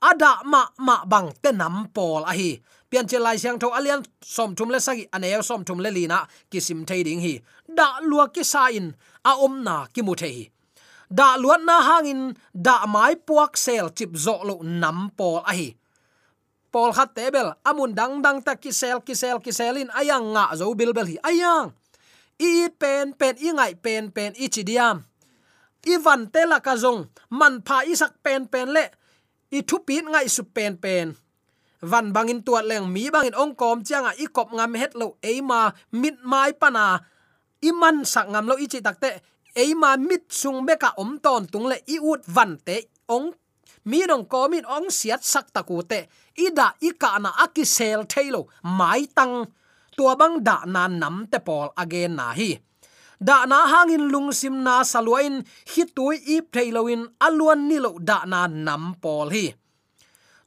ada 0.09 0.31
ma 0.45 0.61
ma 0.87 0.95
bang 1.11 1.29
te 1.41 1.51
nam 1.51 1.75
pol 1.95 2.23
ahi 2.31 2.61
pian 2.89 3.05
che 3.09 3.17
lai 3.17 3.37
siang 3.41 3.57
tho 3.61 3.67
alian 3.77 4.01
som 4.35 4.55
thum 4.57 4.69
le 4.73 4.79
sagi 4.79 5.03
ane 5.15 5.27
som 5.49 5.61
thum 5.67 5.79
le 5.83 5.89
lina 5.97 6.19
kisim 6.51 6.85
thei 6.85 7.01
ding 7.07 7.21
hi. 7.25 7.33
Da 7.77 7.87
lua 8.09 8.25
ki 8.35 8.43
sa 8.43 8.69
in, 8.69 8.93
a 9.29 9.31
om 9.45 9.63
na 9.65 9.75
ki 9.93 10.01
mu 10.05 10.13
thei 10.21 10.53
da 11.17 11.37
luat 11.37 11.61
na 11.61 11.77
hangin 11.87 12.33
da 12.53 12.85
mai 12.89 13.13
puak 13.27 13.53
sel 13.57 13.87
chip 13.97 14.11
zo 14.25 14.35
lo 14.47 14.55
nam 14.81 14.97
pol 15.17 15.41
ahi 15.51 15.67
pol 16.73 16.89
khat 16.89 17.13
tebel 17.13 17.53
amun 17.61 17.93
dang 17.93 18.25
dang 18.25 18.41
ta 18.41 18.57
kisel 18.57 19.05
kisel, 19.05 19.37
kiselin. 19.37 19.93
Ayang 19.93 20.33
nga 20.33 20.49
zo 20.57 20.73
bilbel 20.73 21.05
hi. 21.05 21.21
Ayang 21.21 21.69
i 22.41 22.65
pen 22.81 23.13
pen, 23.13 23.37
i 23.37 23.53
ngai 23.53 23.73
pen 23.77 24.09
pen, 24.09 24.33
i 24.41 24.49
chidiam 24.49 25.05
ivan 25.85 26.25
te 26.33 26.41
la 26.49 26.57
ka 26.65 26.73
zong. 26.73 27.05
Man 27.29 27.61
pha 27.61 27.85
isak 27.85 28.17
pen 28.25 28.49
pen 28.49 28.73
le 28.73 28.89
i 29.53 29.61
thu 29.61 29.85
pin 29.85 30.09
ngai 30.09 30.25
su 30.25 30.43
pen 30.55 30.73
pen. 30.81 31.13
Van 31.83 32.15
bangin 32.15 32.41
tuat 32.41 32.65
leng 32.65 32.87
mi 32.89 33.11
bangin 33.13 33.35
ong 33.35 33.53
kom 33.59 33.83
changa 33.83 34.11
i 34.17 34.25
kop 34.25 34.49
ngam 34.55 34.73
het 34.81 34.97
lo. 34.97 35.07
Eima 35.21 35.75
mit 35.91 36.17
mai 36.23 36.51
pana 36.57 36.99
iman 37.61 38.01
sak 38.01 38.27
ngam 38.31 38.49
lo 38.49 38.55
ichi 38.55 38.79
takte 38.81 39.21
eima 39.53 39.99
mit 39.99 40.23
sung 40.31 40.65
beka 40.65 40.89
om 40.97 41.19
ton 41.21 41.45
tung 41.51 41.67
le. 41.69 41.77
I 41.85 41.99
ut 42.01 42.21
van 42.25 42.57
te 42.65 42.77
ong 43.05 43.35
mi 43.89 43.99
dong 44.07 44.25
ko 44.31 44.47
min 44.47 44.65
ong 44.65 44.87
siat 44.87 45.21
sak 45.23 45.51
taku 45.55 45.83
te. 45.83 46.07
Ida 46.37 46.67
ika 46.81 47.19
na 47.23 47.29
aki 47.45 47.65
sel 47.65 48.01
thailo 48.11 48.47
mai 48.63 49.05
tang. 49.17 49.45
Tua 49.97 50.15
bang 50.15 50.41
da 50.47 50.65
na 50.65 50.87
nam 50.87 51.27
te 51.31 51.39
pol 51.39 51.69
again 51.77 52.15
na 52.15 52.33
hi. 52.33 52.57
Da 53.21 53.45
na 53.45 53.67
hangin 53.71 54.09
lungsim 54.11 54.63
na 54.65 54.83
saluain. 54.83 55.45
Hitui 55.71 56.17
ip 56.35 56.51
thailoin 56.51 57.03
aluan 57.25 57.69
nilo 57.69 57.91
da 57.99 58.25
na 58.25 58.47
nam 58.47 58.95
pol 59.03 59.29
hi. 59.29 59.45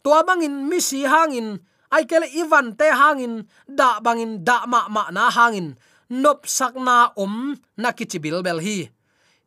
Tua 0.02 0.24
bangin 0.26 0.68
mi 0.68 0.78
si 0.80 1.02
hangin. 1.12 1.48
Ai 1.94 2.04
kele 2.10 2.26
ivan 2.40 2.74
te 2.78 2.90
hangin. 3.00 3.34
Da 3.78 4.00
bangin 4.04 4.44
da 4.48 4.66
ma 4.66 4.88
ma 4.88 5.04
na 5.16 5.30
hangin. 5.30 5.68
Nop 6.10 6.46
sakna 6.46 7.12
om 7.16 7.56
na 7.76 7.88
kichibil 7.96 8.42
bel 8.46 8.58
hi. 8.66 8.78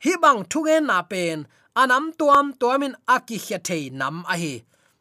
Hi 0.03 0.13
bang 0.23 0.43
thuge 0.51 0.75
na 0.79 1.01
pen. 1.11 1.47
Anam 1.75 2.11
tuam 2.17 2.53
tuamin 2.59 2.93
aki 3.15 3.37
khia 3.45 3.59
thei 3.67 3.89
nam 3.99 4.23
a 4.33 4.35
hi 4.41 4.53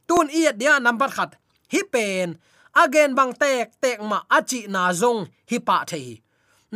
tun 0.09 0.27
i 0.39 0.53
dia 0.61 0.75
number 0.81 1.11
khat 1.17 1.31
hi 1.73 1.81
pen 1.93 2.29
again 2.83 3.15
bang 3.19 3.33
tek 3.41 3.67
tek 3.83 3.99
ma 4.11 4.19
achi 4.37 4.61
na 4.75 4.83
zong 5.01 5.21
hi 5.51 5.59
pa 5.59 5.77
thei 5.91 6.21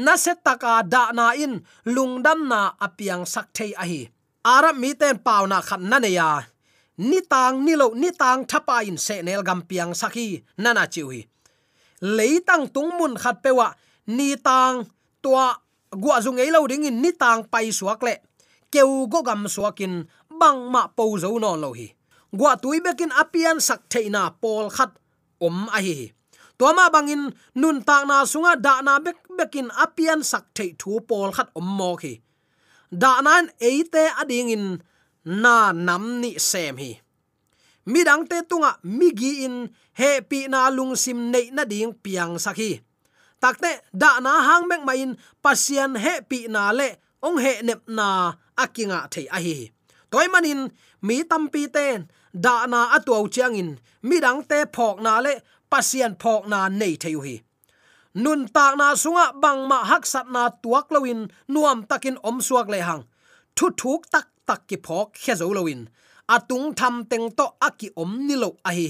na 0.04 0.16
se 0.16 0.32
taka 0.44 0.82
da 0.92 1.12
na 1.18 1.26
in 1.44 1.54
lungdam 1.94 2.40
na 2.52 2.60
apiang 2.86 3.24
sak 3.32 3.46
thei 3.56 3.72
a 3.82 3.84
hi 3.90 4.00
ara 4.54 4.70
mi 4.72 4.90
ten 5.00 5.16
paw 5.26 5.42
na 5.52 5.58
khat 5.68 5.80
na 5.90 5.96
ne 6.04 6.10
ya 6.18 6.30
ni 7.10 7.18
tang 7.32 7.64
ni 7.64 7.72
lo 7.80 7.86
ni 8.02 8.10
tang 8.22 8.40
thapa 8.50 8.76
in 8.88 8.98
se 9.06 9.16
nel 9.22 9.42
gam 9.48 9.60
piang 9.68 9.92
saki 10.00 10.26
nana 10.62 10.84
chiwi 10.92 11.20
leitang 12.16 12.64
tung 12.74 12.90
mun 12.98 13.14
khat 13.22 13.36
pewa 13.44 13.68
ni 14.16 14.28
tang 14.36 14.76
tua 15.22 15.46
gwa 16.02 16.16
zung 16.24 16.38
ei 16.42 16.50
lo 16.50 16.66
ding 16.70 16.84
in 16.84 16.98
ni 17.02 17.10
tang 17.22 17.40
pai 17.52 17.70
suak 17.78 18.02
le 18.06 18.14
keu 18.72 19.06
go 19.12 19.20
gam 19.28 19.42
suakin 19.54 19.94
bang 20.40 20.60
ma 20.72 20.82
po 20.96 21.04
zo 21.22 21.30
no 21.42 21.52
lo 21.62 21.70
hi 21.78 21.88
gwa 22.38 22.56
tui 22.62 22.78
bekin 22.80 23.12
apian 23.22 23.58
sak 23.60 23.80
theina 23.92 24.22
pol 24.42 24.66
khat 24.76 24.92
om 25.46 25.68
a 25.76 25.78
hi 25.86 25.96
toma 26.58 26.84
bangin 26.94 27.22
nun 27.60 27.78
ta 27.88 27.96
na 28.08 28.16
sunga 28.32 28.52
da 28.66 28.74
na 28.86 28.94
bek 29.04 29.18
bekin 29.38 29.68
apian 29.84 30.20
sak 30.30 30.44
thei 30.56 30.70
thu 30.80 30.92
pol 31.08 31.28
khat 31.36 31.48
om 31.60 31.68
mo 31.78 31.90
khi 32.00 32.14
da 33.02 33.12
nan 33.26 33.44
eite 33.68 34.04
ading 34.20 34.50
in 34.56 34.66
na 35.42 35.56
nam 35.86 36.04
ni 36.22 36.30
sem 36.50 36.76
hi 36.82 36.92
mi 37.90 38.00
dang 38.08 38.24
te 38.30 38.38
tunga 38.50 38.70
mi 38.98 39.08
gi 39.20 39.32
in 39.46 39.56
he 40.00 40.10
pi 40.30 40.38
na 40.52 40.60
lung 40.76 40.94
sim 41.02 41.18
nei 41.32 41.46
na 41.56 41.62
ding 41.72 41.92
piang 42.04 42.34
sakhi 42.44 42.70
takte 43.42 43.70
da 44.00 44.10
na 44.24 44.32
hang 44.46 44.64
mek 44.70 44.82
main 44.88 45.00
in, 45.02 45.10
pasian 45.42 45.92
he 46.04 46.14
pi 46.30 46.38
na 46.54 46.62
le 46.78 46.88
ong 47.26 47.38
he 47.44 47.52
nep 47.68 47.80
na 47.98 48.08
akinga 48.62 48.98
thei 49.12 49.26
a 49.36 49.38
hi 49.46 49.56
toy 50.12 50.26
manin 50.32 50.60
mi 51.06 51.16
tampi 51.30 51.62
ten, 51.72 52.08
da 52.44 52.66
na 52.66 52.80
atuau 52.96 53.24
chiang 53.34 53.56
in, 53.60 53.70
mi 54.02 54.20
dang 54.20 54.40
te 54.50 54.58
phok 54.74 54.96
na 55.04 55.12
le 55.24 55.32
pasian 55.70 56.12
phok 56.22 56.42
na 56.52 56.68
nei 56.80 56.94
thei 57.02 57.16
hi. 57.24 57.36
Nun 58.22 58.40
tak 58.54 58.72
na 58.80 58.86
sunga 59.02 59.26
bang 59.42 59.60
ma 59.70 59.78
hak 59.90 60.04
sat 60.12 60.26
na 60.34 60.42
tuak 60.62 60.86
lawin 60.94 61.20
nuam 61.52 61.78
takin 61.90 62.16
om 62.28 62.38
suak 62.46 62.68
le 62.72 62.78
hang. 62.88 63.02
Thu 63.56 63.66
thuk 63.80 64.00
tak 64.12 64.26
tak 64.48 64.60
ki 64.68 64.76
phok 64.86 65.08
khe 65.22 65.34
zo 65.40 65.46
lawin 65.58 65.82
atung 66.34 66.66
tham 66.78 66.94
teng 67.10 67.26
to 67.38 67.46
aki 67.66 67.88
om 68.02 68.10
ni 68.26 68.34
lo 68.42 68.50
a 68.68 68.70
hi 68.76 68.86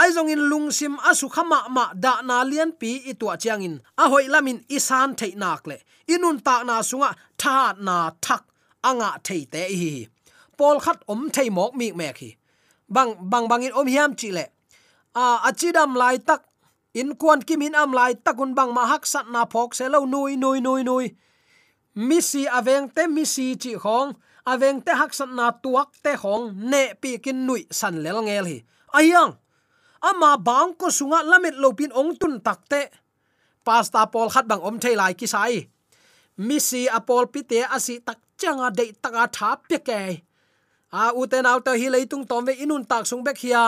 ai 0.00 0.08
zong 0.14 0.30
in 0.34 0.42
lungsim 0.50 0.94
asu 1.08 1.26
khama 1.34 1.58
ma 1.76 1.84
da 2.04 2.12
na 2.28 2.36
lian 2.50 2.70
pi 2.80 2.90
i 3.10 3.12
tua 3.20 3.34
chiang 3.42 3.62
in. 3.68 3.76
A 4.02 4.04
hoi 4.12 4.26
lamin 4.34 4.58
isan 4.76 5.10
thei 5.18 5.32
nak 5.42 5.62
le 5.70 5.76
inun 6.14 6.38
ta 6.46 6.62
na 6.62 6.82
sunga, 6.82 7.10
tha 7.38 7.74
na 7.86 8.10
thak, 8.24 8.42
anga 8.88 9.10
thei 9.26 9.44
te 9.52 9.62
hi 9.80 10.08
pol 10.56 10.80
khat 10.80 10.98
om 11.12 11.28
thei 11.30 11.48
mok 11.50 11.72
mi 11.76 11.92
me 11.92 12.12
khi 12.18 12.30
bang 12.88 13.10
bang 13.30 13.48
bang 13.48 13.62
in 13.66 13.72
om 13.72 13.86
hiam 13.86 14.14
chi 14.16 14.30
le. 14.30 14.44
A 15.14 15.24
achidam 15.48 15.96
lai 15.96 16.16
tak, 16.18 16.42
in 16.94 17.14
kwan 17.20 17.40
kim 17.46 17.62
in 17.62 17.74
am 17.74 17.92
lai 17.92 18.14
takun 18.14 18.54
bang 18.54 18.72
ma 18.74 18.86
hak 18.86 19.06
sat 19.06 19.26
na 19.28 19.44
phok 19.44 19.74
se 19.74 19.88
lo 19.88 20.04
nui 20.04 20.36
nui 20.36 20.60
nui 20.60 20.82
nui. 20.82 21.06
Mi 21.94 22.20
si 22.20 22.46
aveng 22.58 22.88
te 22.94 23.06
mi 23.06 23.24
si 23.24 23.56
chi 23.56 23.72
khong 23.82 24.12
aveng 24.46 24.80
te 24.84 24.92
hak 24.92 25.12
sat 25.14 25.28
na 25.28 25.50
tuak 25.50 25.88
te 26.04 26.12
khong, 26.22 26.44
ne 26.70 26.94
pi 27.00 27.18
kin 27.18 27.46
nui 27.46 27.66
san 27.70 28.02
lel 28.04 28.22
ngel 28.22 28.44
hi. 28.44 28.58
Ayang 28.92 29.32
ama 30.00 30.36
bang 30.38 30.74
ko 30.80 30.86
sunga 30.88 31.20
lamit 31.30 31.56
lopin 31.62 31.92
ong 31.92 32.16
tun 32.20 32.40
takte 32.40 32.82
pasta 33.64 34.06
pol 34.12 34.28
khat 34.28 34.46
bang 34.46 34.60
om 34.60 34.78
thei 34.78 34.94
lai 34.94 35.12
ki 35.14 35.26
sai 35.26 35.68
misi 36.36 36.88
apol 36.88 37.26
pite 37.32 37.64
asi 37.76 38.00
tak 38.00 38.18
changa 38.38 38.70
dei 38.70 38.92
taka 39.02 39.24
tha 39.36 39.50
peke. 39.68 40.22
A 40.92 41.12
uten 41.12 41.46
auto 41.46 41.72
hi 41.72 41.88
leitung 41.88 42.24
tom 42.28 42.44
ve 42.44 42.54
inun 42.54 42.84
tak 42.84 43.06
sung 43.06 43.24
bek 43.24 43.38
hia. 43.38 43.64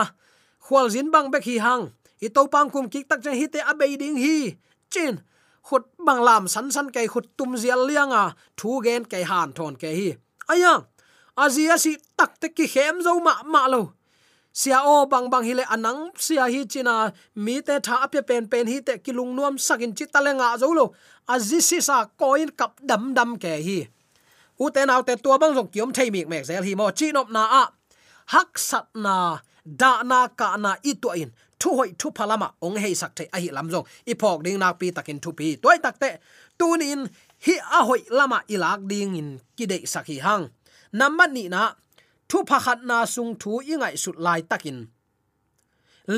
Khwal 0.65 0.89
zin 0.89 1.11
bang 1.11 1.31
bek 1.31 1.43
hi 1.43 1.57
hang. 1.57 1.91
I 2.21 2.27
to 2.27 2.47
pang 2.47 2.69
kum 2.69 2.89
kik 2.89 3.09
tak 3.09 3.23
chang 3.23 3.37
hi 3.39 3.47
te 3.47 3.59
abei 3.59 3.97
ding 3.97 4.17
hi. 4.17 4.55
Chin, 4.89 5.21
khut 5.67 5.83
bang 6.05 6.21
lam 6.27 6.47
san 6.47 6.71
san 6.71 6.89
kai 6.89 7.07
khut 7.07 7.25
tum 7.37 7.55
zial 7.61 7.81
lianga 7.89 8.23
thu 8.57 8.81
gen 8.85 9.03
kai 9.05 9.23
han 9.23 9.53
thon 9.53 9.75
ke 9.81 9.89
hi. 9.99 10.09
Aya 10.49 10.73
azia 11.37 11.77
si 11.77 11.97
tak 12.17 12.39
te 12.39 12.47
ki 12.49 12.65
khem 12.73 13.01
zo 13.05 13.19
ma 13.19 13.33
ma 13.43 13.67
lo 13.67 13.81
sia 14.53 14.81
o 14.83 15.05
bang 15.05 15.29
bang 15.29 15.43
hile 15.43 15.63
anang, 15.69 16.11
sia 16.17 16.45
hi 16.49 16.65
china, 16.65 17.13
mi 17.35 17.61
te 17.61 17.79
tha 17.79 17.95
ape 18.05 18.21
pen 18.27 18.47
pen 18.47 18.67
hi 18.67 18.81
te 18.81 18.97
kilung 18.97 19.35
nuam 19.35 19.57
sakin 19.57 19.93
chi 19.93 20.05
talenga 20.05 20.57
zo 20.57 20.73
lo. 20.73 20.93
Azi 21.27 21.61
si 21.61 21.81
sa 21.81 22.05
coin 22.17 22.49
kap 22.57 22.79
dam 22.81 23.13
dam 23.13 23.37
ke 23.37 23.53
hi. 23.61 23.87
U 24.59 24.69
te 24.69 24.85
naw 24.85 25.01
te 25.07 25.15
tua 25.15 25.37
bang 25.37 25.53
jong 25.55 25.69
kiom 25.73 25.93
thei 25.93 26.09
mi 26.11 26.25
mek 26.25 26.45
zel 26.45 26.63
hi 26.63 26.75
mo. 26.75 26.91
Chi 26.91 27.11
nop 27.11 27.29
na 27.31 27.43
a. 27.61 27.63
Hak 28.33 28.57
sat 28.59 28.87
na, 28.95 29.37
da 29.65 30.03
na 30.03 30.27
ka 30.27 30.57
na 30.57 30.75
i 30.83 30.93
to 31.01 31.09
in. 31.11 31.31
Thu 31.59 31.75
hoi 31.75 31.91
thu 31.99 32.11
phalama 32.15 32.47
ong 32.61 32.77
hei 32.83 32.93
sak 32.95 33.15
the 33.15 33.25
a 33.35 33.37
hi 33.39 33.49
lam 33.51 33.69
jong 33.69 33.85
i 34.11 34.13
phok 34.13 34.43
ding 34.43 34.59
nak 34.59 34.79
pi 34.79 34.91
takin 34.91 35.19
thu 35.19 35.31
pi. 35.31 35.55
Toy 35.63 35.77
tak 35.83 35.99
te, 35.99 36.11
tun 36.59 36.81
in 36.81 37.01
hi 37.45 37.55
a 37.77 37.79
hoi 37.87 38.01
lama 38.09 38.39
ilak 38.47 38.79
ding 38.87 39.15
in 39.15 39.29
kide 39.57 39.77
sakhi 39.93 40.19
hang. 40.25 40.49
Namat 40.93 41.31
ni 41.31 41.49
na 41.49 41.73
thu 42.29 42.45
pakhat 42.49 42.79
na 42.89 43.05
sung 43.05 43.35
thu 43.41 43.51
ingai 43.71 43.95
sut 44.03 44.17
lai 44.25 44.41
takin. 44.49 44.87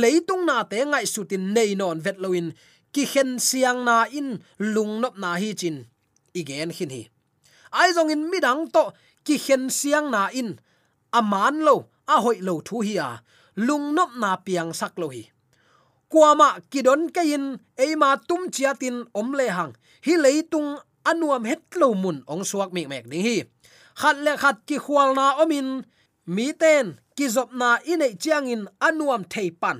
Leitung 0.02 0.44
na 0.46 0.64
te 0.72 0.80
ngai 0.92 1.06
sutin 1.14 1.44
nei 1.56 1.72
non 1.80 2.00
vet 2.06 2.18
loin 2.24 2.48
ki 2.94 3.04
khen 3.12 3.40
siang 3.40 3.80
na 3.88 3.98
in, 4.20 4.30
lung 4.60 4.94
nop 5.02 5.16
na 5.18 5.32
hi 5.42 5.54
chin. 5.60 5.78
Igen 6.40 6.72
khin 6.76 6.92
hi. 6.96 7.04
Ai 7.72 7.90
zong 7.96 8.12
in 8.12 8.24
midang 8.32 8.68
to, 8.74 8.84
ki 9.26 9.36
khen 9.46 9.64
siang 9.70 10.12
na 10.12 10.28
in 10.40 10.60
aman 11.12 11.56
lo, 11.68 11.76
a 12.08 12.16
hoi 12.24 12.40
lo 12.48 12.62
thu 12.68 12.82
hi 12.88 12.96
a, 13.00 13.10
lung 13.56 13.96
nop 13.96 14.12
na 14.22 14.36
piang 14.46 14.72
sak 14.74 15.00
lo 15.02 15.08
hi. 15.16 15.24
Kwama 16.12 16.60
kidon 16.72 17.08
kain 17.16 17.60
eima 17.80 18.20
tum 18.28 18.52
chiatin 18.52 19.08
om 19.20 19.32
le 19.40 19.48
hang, 19.48 19.74
hi 20.06 20.14
leitung 20.24 20.80
anuam 21.04 21.44
het 21.48 21.64
lo 21.80 21.94
mun 21.94 22.24
ong 22.28 22.44
suak 22.44 22.72
mek 22.76 22.88
mek 22.92 23.06
ding 23.12 23.24
hi. 23.24 23.38
Khat 23.96 24.18
le 24.26 24.36
khat 24.42 24.58
ki 24.68 24.78
khwal 24.84 25.16
na 25.16 25.40
omin 25.44 25.84
mi 26.36 26.48
ten, 26.62 26.86
ki 27.16 27.28
na 27.60 27.70
ine 27.92 28.08
chiang 28.22 28.48
in 28.54 28.64
anuam 28.88 29.24
thei 29.34 29.50
pan. 29.62 29.78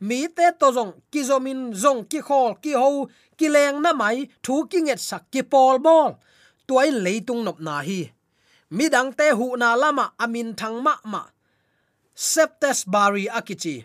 Mi 0.00 0.28
te 0.36 0.46
to 0.60 0.68
zong 0.76 0.92
kizomin 1.12 1.72
zong, 1.82 2.00
ki 2.10 2.20
khol, 2.28 2.50
ki 2.62 2.72
ho 2.80 3.08
ki 3.38 3.48
leng 3.54 3.80
na 3.84 3.90
mai, 3.92 4.28
thu 4.44 4.54
ki 4.70 4.78
nget 4.84 5.00
sak, 5.08 5.22
ki 5.32 5.42
pol 5.52 5.78
bol. 5.78 6.10
Tuai 6.66 6.90
leitung 7.04 7.42
nop 7.44 7.58
na 7.66 7.80
hi. 7.86 8.00
Mi 8.76 8.88
dang 8.94 9.12
te 9.18 9.26
hu 9.38 9.56
na 9.56 9.68
lama 9.82 10.12
amin 10.24 10.54
thang 10.60 10.76
ma 10.86 10.94
ma. 11.12 11.22
Septes 12.14 12.84
bari 12.92 13.24
akichi. 13.38 13.76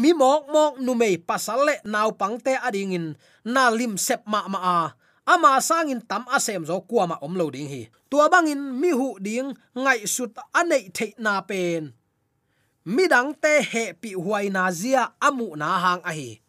Mi 0.00 0.10
mok 0.20 0.42
mok 0.54 0.74
nu 0.84 0.92
mei 0.94 1.16
pasale 1.28 1.74
naw 1.84 2.10
pangte 2.20 2.52
ading 2.66 2.92
in 2.98 3.06
na 3.44 3.68
lim 3.78 3.94
sep 4.06 4.22
ma 4.32 4.40
ma 4.52 4.60
a 4.76 4.78
ama 5.26 5.60
sangin 5.60 6.00
tam 6.08 6.24
asem 6.36 6.64
zo 6.64 6.80
kuama 6.80 7.18
omlo 7.22 7.50
ding 7.50 7.68
hi. 7.68 7.88
Tua 8.10 8.28
bangin 8.28 8.80
mi 8.80 8.90
hu 8.90 9.18
ding 9.20 9.54
ngai 9.74 10.06
sut 10.06 10.36
anei 10.54 10.90
thei 10.96 11.14
na 11.18 11.40
pen. 11.40 11.92
Midang 12.84 13.34
te 13.42 13.62
he 13.62 13.92
pi 13.92 14.10
huai 14.14 14.50
na 14.50 14.70
zia 14.70 15.12
amu 15.20 15.56
na 15.56 15.78
hang 15.84 16.02
a 16.04 16.12
hi 16.12 16.42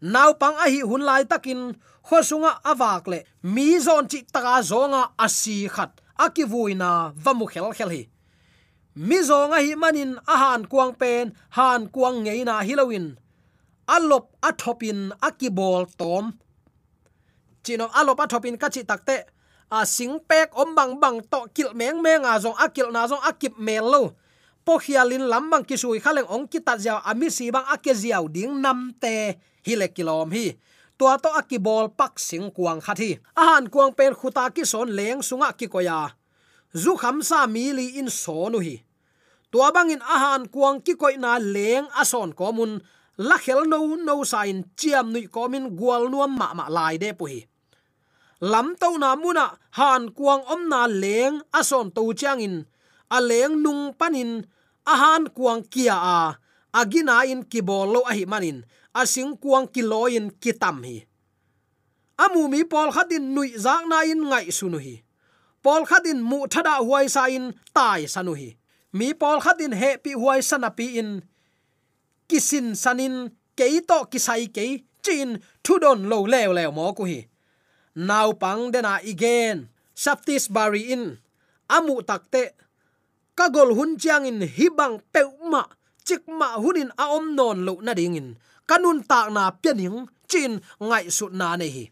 naw 0.00 0.30
pang 0.38 0.54
a 0.54 0.70
hi 0.70 0.80
hun 0.86 1.02
lai 1.02 1.24
takin 1.24 1.74
khosunga 2.06 2.62
awak 2.64 3.06
le. 3.08 3.18
Mi 3.42 3.78
zon 3.78 4.06
chi 4.10 4.22
taka 4.32 4.62
zonga 4.62 5.02
asi 5.18 5.68
khat. 5.68 5.90
Akivuina 6.18 7.12
vamu 7.14 7.46
khel 7.46 7.72
khel 7.76 7.90
hi. 7.90 8.02
Mi 8.94 9.18
zonga 9.28 9.58
hi 9.66 9.74
manin 9.74 10.18
a 10.26 10.34
han 10.42 10.62
kuang 10.70 10.92
pen, 11.00 11.34
han 11.50 11.88
kuang 11.94 12.24
ngeina 12.24 12.62
hilowin. 12.66 13.16
Alop 13.94 14.26
athopin 14.42 15.12
akibol 15.26 15.86
tom 15.98 16.24
chino 17.68 17.92
alop 17.92 18.24
athopin 18.24 18.56
kachi 18.56 18.88
takte 18.88 19.28
a 19.68 19.84
sing 19.84 20.16
pek 20.24 20.48
om 20.56 20.72
bang 20.72 20.96
bang 20.96 21.20
to 21.28 21.44
kil 21.52 21.76
meng 21.76 22.00
meng 22.00 22.24
a 22.24 22.40
zong 22.40 22.56
akil 22.56 22.88
na 22.88 23.04
zong 23.04 23.20
akip 23.20 23.60
mel 23.60 23.84
lo. 23.84 24.02
Po 24.64 24.80
khialin 24.80 25.28
lambang 25.28 25.64
kisui 25.68 26.00
khaleng 26.00 26.28
ong 26.28 26.48
kita 26.48 26.80
jaw 26.80 27.04
ami 27.04 27.28
si 27.28 27.52
bang 27.52 27.68
ake 27.68 27.92
ziaw 27.92 28.24
ding 28.32 28.64
nam 28.64 28.96
te. 28.96 29.36
Hi 29.68 29.74
le 29.76 29.92
kilom 29.92 30.32
hi. 30.32 30.56
Tua 30.96 31.20
to 31.20 31.28
akibol 31.30 31.92
pak 31.92 32.16
sing 32.16 32.48
kuang 32.50 32.80
khathi 32.80 33.20
ahan 33.36 33.68
kuang 33.68 33.92
pen 33.92 34.16
khuta 34.16 34.48
ki 34.50 34.64
son 34.64 34.88
leng 34.88 35.20
sunga 35.20 35.52
ki 35.52 35.68
koya. 35.68 36.16
Zu 36.72 36.96
kham 36.96 37.20
sa 37.20 37.44
mi 37.44 37.72
li 37.76 38.00
in 38.00 38.08
so 38.08 38.48
nu 38.48 38.58
hi. 38.64 38.80
Tua 39.52 39.68
bangin 39.72 40.00
ahan 40.00 40.48
kuang 40.48 40.80
ki 40.80 40.96
koi 40.96 41.20
na 41.20 41.36
leng 41.36 41.84
ason 42.00 42.32
ko 42.32 42.52
mun. 42.56 42.80
La 43.18 43.36
khel 43.36 43.68
no 43.68 43.96
no 43.96 44.24
sain 44.24 44.64
chiam 44.78 45.12
nui 45.12 45.28
ko 45.28 45.48
min 45.48 45.76
gwal 45.76 46.08
nuam 46.12 46.32
ma 46.38 46.52
ma 46.56 46.66
lai 46.72 46.96
de 46.96 47.12
pu 47.12 47.24
hi 47.28 47.40
lam 48.40 48.76
to 48.78 48.98
na 48.98 49.16
muna 49.18 49.58
han 49.78 50.14
kuang 50.14 50.42
om 50.46 50.68
na 50.68 50.86
leng 50.86 51.42
ason 51.52 51.90
to 51.90 52.12
chang 52.14 52.40
in. 52.40 52.66
A 53.10 53.18
leng 53.20 53.62
nung 53.62 53.94
panin 53.98 54.46
ahan 54.86 55.28
kuang 55.34 55.62
kia 55.66 55.96
a. 55.96 56.38
Agina 56.74 57.24
in 57.24 57.42
kibol 57.44 57.88
lo 57.90 58.00
a 58.04 58.12
hi 58.14 58.24
manin 58.24 58.64
asing 58.94 59.36
kuang 59.38 59.66
kiloin 59.66 60.30
kitam 60.42 60.84
hi. 60.84 61.06
Amu 62.18 62.48
mi 62.48 62.64
pol 62.64 62.90
khatin 62.90 63.34
nui 63.34 63.54
zak 63.54 63.86
na 63.86 64.02
in 64.02 64.22
ngai 64.26 64.50
sunu 64.50 64.78
hi. 64.78 65.02
Pol 65.62 65.86
khatin 65.86 66.22
mu 66.22 66.46
thada 66.46 66.78
huai 66.82 67.06
sa 67.10 67.26
in 67.26 67.54
tai 67.74 68.06
sanu 68.06 68.34
hi. 68.34 68.54
Mi 68.92 69.14
pol 69.14 69.38
khatin 69.40 69.74
he 69.80 69.90
pi 70.02 70.12
huai 70.14 70.40
sanapi 70.42 70.86
in. 71.00 71.10
Kisin 72.28 72.76
sanin 72.76 73.30
keito 73.58 73.98
kisai 74.10 74.46
ke 74.54 74.84
chin 75.02 75.38
thudon 75.64 76.06
lo 76.10 76.18
lew 76.32 76.50
lew 76.52 76.70
mo 76.70 76.92
ku 76.94 77.04
hi 77.10 77.26
nau 77.98 78.38
pang 78.38 78.70
dena 78.70 79.02
igen. 79.02 79.66
Saptis 79.98 80.46
bari 80.46 80.94
in. 80.94 81.18
Amu 81.66 81.98
takte. 82.06 82.54
Kagol 83.34 83.74
hun 83.74 83.98
chiang 83.98 84.30
in 84.30 84.38
hibang 84.46 85.02
peuma 85.10 85.66
chikma 86.06 86.56
hunin 86.62 86.94
aom 86.94 87.34
non 87.34 87.66
lo 87.66 87.74
na 87.82 87.92
ding 87.98 88.14
in. 88.14 88.28
Kanun 88.70 89.02
tak 89.02 89.34
na 89.34 89.50
pianing 89.50 90.06
chin 90.30 90.62
ngai 90.78 91.10
su 91.10 91.26
na 91.34 91.58
ne 91.58 91.66
hi. 91.66 91.84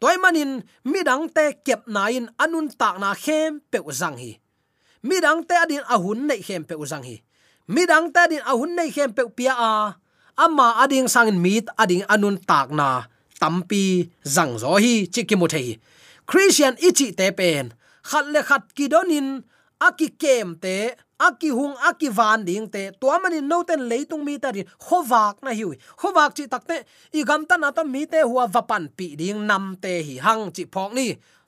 Toy 0.00 0.16
manin 0.20 0.66
midang 0.84 1.30
te 1.32 1.56
kep 1.64 1.86
na 1.88 2.10
in 2.10 2.26
anun 2.36 2.68
tak 2.68 2.98
na 2.98 3.14
khem 3.14 3.62
pe 3.70 3.78
zang 3.94 4.18
hi. 4.18 4.36
Midang 5.00 5.46
te 5.48 5.54
adin 5.54 5.84
ahun 5.88 6.26
nei 6.28 6.40
khem 6.42 6.64
pe 6.68 6.74
zang 6.84 7.04
hi. 7.06 7.22
Midang 7.70 8.12
te 8.12 8.18
adin 8.24 8.44
ahun 8.44 8.76
nei 8.76 8.90
khem 8.90 9.10
pe 9.16 9.22
pia 9.36 9.54
a. 9.54 9.72
Ama 10.34 10.82
ading 10.82 11.06
sangin 11.06 11.38
mit 11.38 11.70
ading 11.78 12.04
anun 12.10 12.36
tak 12.42 12.68
na 12.74 13.06
tampi 13.40 14.08
zang 14.34 14.54
zo 14.62 14.76
hi 14.84 14.92
chikimo 15.14 15.46
thei 15.54 15.68
christian 16.26 16.74
ichi 16.88 17.06
te 17.18 17.26
pen 17.38 17.66
khat 18.04 18.26
le 18.34 18.40
khat 18.42 18.62
kidonin, 18.76 19.42
aki 19.80 20.08
kem 20.08 20.54
te, 20.60 20.94
aki 21.18 21.48
hung, 21.48 21.74
aki 21.88 22.08
van 22.08 22.44
ding 22.44 22.68
te 22.74 22.90
to 23.00 23.06
mani 23.22 23.40
no 23.40 23.62
ten 23.62 23.80
leitung 23.90 24.24
mi 24.24 24.38
ta 24.38 24.50
ri 24.56 24.62
khowak 24.86 25.42
na 25.42 25.50
hiu 25.58 25.74
khowak 26.00 26.30
chi 26.36 26.44
takte 26.52 26.76
i 27.12 27.24
gam 27.28 27.42
ta 27.48 27.56
na 27.56 27.70
ta 27.70 27.82
mi 27.84 28.06
te 28.06 28.18
huwa 28.22 28.44
vapan 28.54 28.88
pi 28.96 29.16
ding 29.20 29.46
nam 29.46 29.76
te 29.82 30.02
hi 30.06 30.14
hang 30.24 30.50
chi 30.54 30.64
phok 30.72 30.92
ni. 30.98 31.06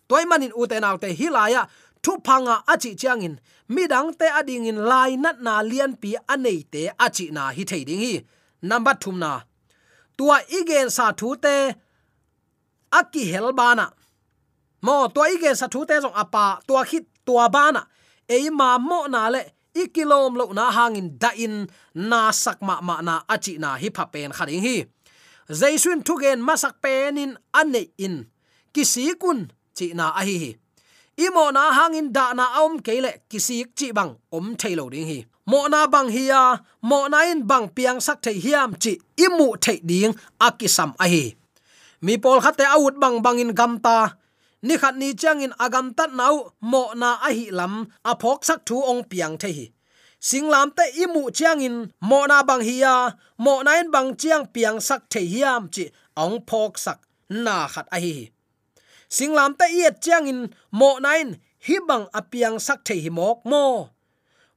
Toy 0.09 0.25
manin 0.31 0.53
u 0.61 0.67
te 0.71 0.77
naw 0.81 0.97
te 1.03 1.09
hilaya 1.19 1.63
thu 2.03 2.13
phanga 2.27 2.55
achi 2.73 2.91
changin 3.03 3.35
midang 3.75 4.11
te 4.19 4.27
ading 4.39 4.67
in 4.71 4.79
lai 4.91 5.17
nat 5.17 5.37
na 5.47 5.55
lian 5.71 5.93
pi 6.03 6.11
anei 6.33 6.61
te 6.73 6.83
achi 7.07 7.27
na 7.37 7.51
hi 7.57 7.63
thei 7.71 7.83
ding 7.89 8.03
hi. 8.07 8.15
Number 8.63 8.95
thum 9.03 9.19
na 9.19 9.33
tua 10.17 10.39
igen 10.59 10.91
sa 10.91 11.13
thu 11.19 11.37
te, 11.45 11.75
aki 12.99 13.23
helbana 13.33 13.87
mo, 14.83 15.09
tua 15.15 15.27
igen 15.35 15.57
sa 15.57 15.67
thu 15.73 15.85
te 15.89 16.01
jong 16.03 16.17
apa, 16.23 16.45
tua 16.67 16.83
khit 16.89 17.05
tua 17.27 17.49
bana 17.49 17.83
ei 18.29 18.51
ma 18.51 18.79
mo 18.79 19.07
na 19.07 19.29
le, 19.35 19.43
ikilom 19.83 20.33
lo 20.41 20.45
na 20.57 20.71
hangin 20.77 21.09
da 21.23 21.31
in, 21.45 21.67
na 21.95 22.33
sak 22.33 22.59
ma 22.63 22.81
ma 22.81 23.01
na, 23.07 23.15
achi 23.35 23.59
na 23.63 23.77
hi 23.81 23.89
pha 23.97 24.05
pen 24.13 24.33
kharing 24.37 24.63
hi. 24.67 24.77
Zaisun 25.61 26.03
thugen 26.07 26.43
masak 26.43 26.75
penin 26.83 27.33
ane 27.55 27.83
in. 27.99 28.27
Kisi 28.75 29.15
kun, 29.23 29.39
chi 29.77 29.87
na 29.95 30.11
a 30.11 30.23
hi 30.27 30.37
hi 30.43 30.51
imo 31.17 31.51
na 31.51 31.73
hangin 31.77 32.13
da 32.13 32.33
na 32.39 32.47
om 32.65 32.79
kele 32.87 33.11
kisik 33.31 33.69
chi 33.79 33.93
bang 33.93 34.13
om 34.37 34.47
thailo 34.61 34.85
ding 34.93 35.09
hi. 35.11 35.19
Mo 35.51 35.69
na 35.73 35.87
bang 35.87 36.09
hiya 36.09 36.43
mo 36.83 37.09
na 37.09 37.19
in 37.31 37.47
bang 37.51 37.67
piang 37.77 38.01
sak 38.07 38.19
thei 38.25 38.37
hiam 38.45 38.71
chi 38.83 38.93
imu 39.25 39.49
thei 39.65 39.79
ding 39.91 40.13
akisam 40.47 40.91
a 41.05 41.07
hi. 41.13 41.25
Mi 42.05 42.15
pol 42.23 42.41
khate 42.45 42.65
awut 42.75 42.95
bang 43.03 43.17
bang 43.25 43.39
in 43.39 43.53
gamta 43.59 43.99
ni 44.63 44.75
khat 44.77 44.95
ni 44.97 45.15
chang 45.15 45.41
in 45.41 45.53
agam 45.65 45.95
tat 45.97 46.11
nau, 46.13 46.51
mo 46.61 46.83
na 46.95 47.11
a 47.29 47.31
hi 47.37 47.47
lam, 47.51 47.87
a 48.05 48.13
phok 48.21 48.45
sak 48.49 48.61
thu 48.67 48.77
ong 48.91 49.03
piang 49.11 49.37
the 49.39 49.49
hi. 49.57 49.67
Singlam 50.21 50.69
te 50.77 50.85
imu 51.03 51.31
chiang 51.37 51.61
in 51.61 51.77
mo 52.01 52.27
na 52.27 52.43
bang 52.43 52.61
hiya 52.61 52.95
mo 53.39 53.63
na 53.63 53.73
in 53.81 53.91
bang 53.91 54.17
chiang 54.17 54.45
piang 54.55 54.81
sak 54.81 55.03
the 55.11 55.21
hiam 55.21 55.69
chi 55.75 55.85
ong 56.17 56.37
phok 56.49 56.73
sak 56.79 56.99
na 57.29 57.69
khat 57.69 57.87
a 57.97 57.99
hi 58.01 58.36
singlam 59.11 59.59
ta 59.59 59.67
yet 59.67 60.03
chiang 60.03 60.27
in 60.27 60.41
mo 60.71 60.99
na 60.99 61.15
in 61.17 61.39
hi 61.67 61.77
bang 61.89 62.07
apiang 62.15 62.61
sak 62.61 62.85
the 62.85 63.01
hi 63.01 63.09
mok 63.09 63.45
mo. 63.45 63.91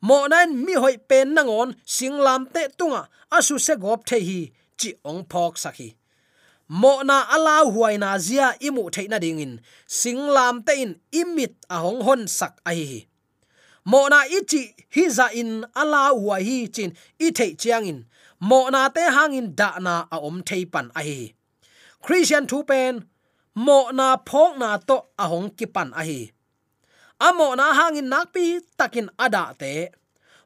Mo 0.02 0.28
nan 0.28 0.66
mi 0.66 0.74
hoi 0.74 0.98
pen 0.98 1.36
nangon 1.36 1.76
singlam 1.86 2.52
te 2.54 2.68
tunga 2.78 3.10
asu 3.32 3.60
se 3.60 3.76
gop 3.76 4.06
the 4.06 4.20
hi, 4.20 4.52
chi 4.78 4.94
ong 5.06 5.26
phok 5.32 5.56
sakhi 5.58 5.96
mo 6.70 7.02
na 7.02 7.26
ala 7.36 7.66
huai 7.66 7.98
na 7.98 8.18
zia 8.18 8.54
imu 8.62 8.92
theina 8.94 9.20
ding 9.20 9.40
in, 9.40 9.60
singlam 9.88 10.66
te 10.66 10.82
in 10.84 10.96
imit 11.12 11.54
a 11.70 11.78
hong 11.82 12.02
hon 12.02 12.28
sak 12.28 12.62
ai 12.66 12.76
hi 12.90 13.00
mo 13.86 14.08
na 14.08 14.22
ichi 14.38 14.76
hi 14.96 15.10
za 15.10 15.28
in 15.34 15.66
ala 15.76 16.14
huai 16.14 16.42
hi 16.44 16.68
chin 16.68 16.94
i 17.20 17.32
thei 17.32 17.56
chiang 17.58 17.86
in, 17.92 18.06
mo 18.40 18.70
na 18.70 18.88
te 18.90 19.02
hang 19.02 19.34
in 19.34 19.56
da 19.56 19.80
na 19.80 20.06
a 20.12 20.18
om 20.22 20.44
thei 20.44 20.64
pan 20.66 20.92
ai 20.96 21.04
hi 21.10 21.34
christian 22.06 22.46
thu 22.46 22.64
pen 22.64 23.04
mo 23.60 23.92
na 23.92 24.16
phok 24.16 24.56
na 24.56 24.80
to 24.80 25.12
ahong 25.20 25.52
kipan 25.52 25.92
ahi. 25.92 26.32
Amo 27.20 27.52
na 27.60 27.76
hang 27.76 28.00
in 28.00 28.08
takin 28.80 29.12
ada 29.20 29.52
te. 29.52 29.92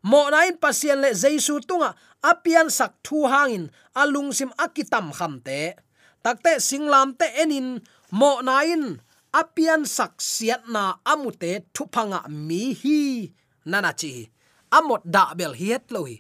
Mo 0.10 0.26
na 0.34 0.49
in 0.49 0.58
pasien 0.58 0.97
le 0.97 1.13
jaisu 1.13 1.62
tunga 1.62 1.93
apian 2.26 2.73
sak 2.73 3.06
thu 3.06 3.30
hangin 3.30 3.69
alungsim 3.93 4.49
akitam 4.58 5.13
kham 5.13 5.45
te. 5.45 5.78
Takte 6.26 6.58
singlam 6.58 7.13
te 7.13 7.30
enin 7.38 7.86
mo 8.10 8.41
nain 8.41 8.97
apian 9.30 9.86
sak 9.86 10.17
siat 10.17 10.65
na 10.73 10.97
amute 11.06 11.69
thupanga 11.69 12.26
mi 12.26 12.73
hi. 12.73 13.30
Nana 13.69 13.93
chi. 13.93 14.26
Amot 14.73 15.06
da 15.06 15.38
bel 15.38 15.54
hiet 15.54 15.93
loi 15.93 16.17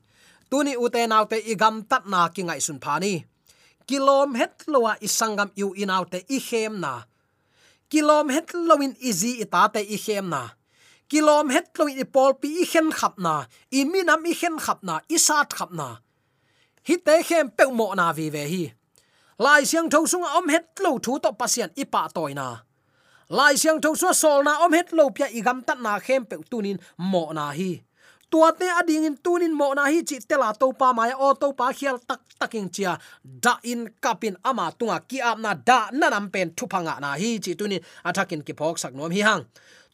tuni 0.49 0.77
ute 0.77 1.01
naw 1.09 1.25
igam 1.25 1.81
tat 1.89 2.05
na 2.05 2.29
kingai 2.29 2.61
sun 2.61 2.77
phani 2.77 3.32
kilom 3.85 4.35
het 4.35 4.63
lowa 4.67 4.97
isangam 4.99 5.51
yu 5.55 5.73
inaw 5.75 6.03
te 6.11 6.23
i 6.29 6.39
khem 6.39 6.79
na. 6.79 7.03
Kilom 7.89 8.29
het 8.29 8.53
lowin 8.53 8.95
izi 8.99 9.39
ita 9.43 9.67
te 9.73 9.81
i 9.81 9.97
khem 9.97 10.29
na. 10.29 10.43
Kilom 11.09 11.49
het 11.49 11.69
lowin 11.77 11.99
i 11.99 12.05
pol 12.05 12.33
pi 12.41 12.49
i 12.63 12.65
khen 12.65 12.91
khap 12.91 13.19
na. 13.19 13.45
I 13.71 13.85
minam 13.85 14.25
i 14.25 14.33
khen 14.33 14.57
khap 14.59 14.83
na. 14.83 14.99
I 15.09 15.17
sat 15.17 15.53
khap 15.53 15.71
na. 15.71 15.89
Hi 16.87 16.95
te 17.05 17.21
khem 17.23 17.51
pe 17.57 17.65
mo 17.71 17.93
na 17.93 18.11
vi 18.11 18.29
ve 18.29 18.47
hi. 18.53 18.63
Lai 19.39 19.65
siang 19.65 19.89
thâu 19.89 20.07
sung 20.07 20.23
om 20.23 20.47
het 20.49 20.65
lo 20.79 20.97
thu 21.03 21.19
to 21.19 21.31
pasian 21.31 21.69
toy 22.13 22.33
na. 22.33 22.63
Lai 23.29 23.55
siang 23.57 23.81
thâu 23.81 23.95
su 23.95 24.13
sol 24.13 24.43
na 24.43 24.57
om 24.65 24.73
het 24.73 24.93
lo 24.93 25.09
pya 25.09 25.27
igam 25.27 25.61
tat 25.61 25.79
na 25.79 25.99
khem 25.99 26.25
pe 26.25 26.37
tunin 26.49 26.77
mo 26.97 27.31
na 27.33 27.51
hi 27.51 27.81
tua 28.33 28.49
te 28.49 28.65
ading 28.65 29.05
in 29.05 29.17
tunin 29.21 29.53
mo 29.53 29.77
na 29.77 29.85
hi 29.93 30.01
chi 30.01 30.17
tela 30.25 30.49
to 30.57 30.73
pa 30.73 30.89
mai, 30.89 31.13
o 31.13 31.37
to 31.37 31.53
pa 31.53 31.69
khial 31.69 32.01
tak 32.01 32.25
taking 32.41 32.65
chia. 32.73 32.97
Da 33.21 33.61
in 33.61 33.93
kapin 34.01 34.33
ama 34.41 34.73
tunga 34.73 34.97
ki 35.05 35.21
ap 35.21 35.37
na 35.37 35.53
da 35.53 35.93
nanam 35.93 36.33
pen 36.33 36.49
thu 36.57 36.65
phanga 36.65 36.97
na 36.97 37.13
hi 37.21 37.37
chi 37.37 37.53
tunin 37.53 37.81
athakin 38.01 38.41
ki 38.41 38.53
phok 38.57 38.81
sak 38.81 38.93
nom 38.97 39.13
hi 39.13 39.21
hang. 39.21 39.45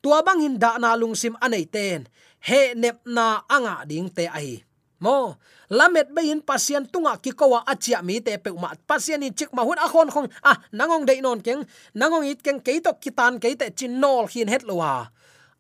Tua 0.02 0.24
bang 0.24 0.40
in 0.48 0.56
da 0.56 0.80
na 0.80 0.96
lungsim 0.96 1.36
anei 1.44 1.68
ten. 1.76 2.08
He 2.48 2.62
nep 2.82 3.04
na 3.06 3.44
anga 3.56 3.84
ding 3.90 4.08
te 4.08 4.26
ai 4.32 4.64
mo, 5.04 5.36
lamet 5.78 6.08
be 6.16 6.32
in 6.32 6.42
pasien 6.42 6.84
tunga 6.92 7.20
ki 7.24 7.32
kowa 7.40 7.60
achia 7.72 8.00
mi 8.08 8.20
te 8.24 8.38
pe 8.44 8.52
ma 8.52 8.72
pasien 8.88 9.24
in 9.24 9.34
chik 9.36 9.52
ma 9.52 9.68
hun 9.68 9.80
a 9.86 9.88
khon 9.92 10.10
khong. 10.16 10.30
A 10.48 10.56
nangong 10.72 11.04
dei 11.10 11.20
non 11.20 11.44
keng. 11.44 11.68
Nangong 12.00 12.24
it 12.32 12.40
keng 12.46 12.64
keitok 12.64 13.04
to 13.04 13.04
kitan 13.04 13.34
keite 13.44 13.68
chin 13.76 14.00
nol 14.00 14.32
hin 14.32 14.48
het 14.48 14.64
lowa. 14.64 15.12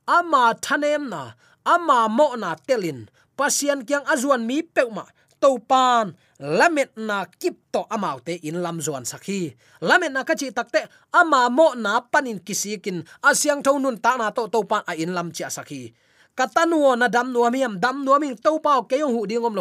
Ama 0.08 0.56
thanem 0.64 1.12
na 1.12 1.24
ama 1.66 2.08
mo 2.08 2.36
na 2.36 2.56
telin. 2.56 3.08
Pasien 3.36 3.88
kyang 3.88 4.04
azuan 4.08 4.44
mi 4.44 4.64
pe 4.64 4.84
ma. 4.92 5.08
To 5.40 5.56
pan 5.56 6.20
lamet 6.40 7.00
na 7.00 7.24
kip 7.24 7.72
to 7.72 7.88
amaute 7.88 8.36
in 8.44 8.60
lam 8.60 8.84
zuan 8.84 9.08
sakhi. 9.08 9.56
Lamet 9.80 10.12
na 10.12 10.28
kachi 10.28 10.52
takte 10.52 10.84
ama 11.16 11.48
mo 11.48 11.72
na 11.80 12.04
panin 12.04 12.44
kisikin. 12.44 13.08
Asyang 13.24 13.64
thonun 13.64 14.00
ta 14.04 14.20
na 14.20 14.36
to 14.36 14.52
to 14.52 14.68
pan 14.68 14.84
a 14.84 15.00
in 15.00 15.16
lam 15.16 15.32
cha 15.32 15.48
sakhi. 15.48 15.96
Katanuo 16.36 16.96
na 16.96 17.08
dam 17.08 17.32
nuam 17.32 17.52
hiam 17.52 17.80
dam 17.80 18.04
nuam 18.04 18.24
ing 18.24 18.36
to 18.40 18.60
pau 18.64 18.88
ke 18.88 18.96
yong 19.00 19.12
hu 19.12 19.28
ding 19.28 19.44
om 19.44 19.56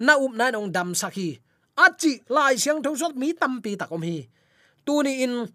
na 0.00 0.12
up 0.16 0.32
na 0.32 0.52
nong 0.52 0.72
dam 0.72 0.92
sakhi. 0.92 1.40
Achi, 1.78 2.26
lai 2.28 2.58
siang 2.58 2.82
thong 2.82 2.98
sot 2.98 3.14
mi 3.14 3.32
tam 3.32 3.62
pi 3.62 3.76
tak 3.80 3.92
om 3.92 4.02
hi. 4.02 4.28
Tu 4.84 4.94
ni 5.04 5.24
in 5.24 5.48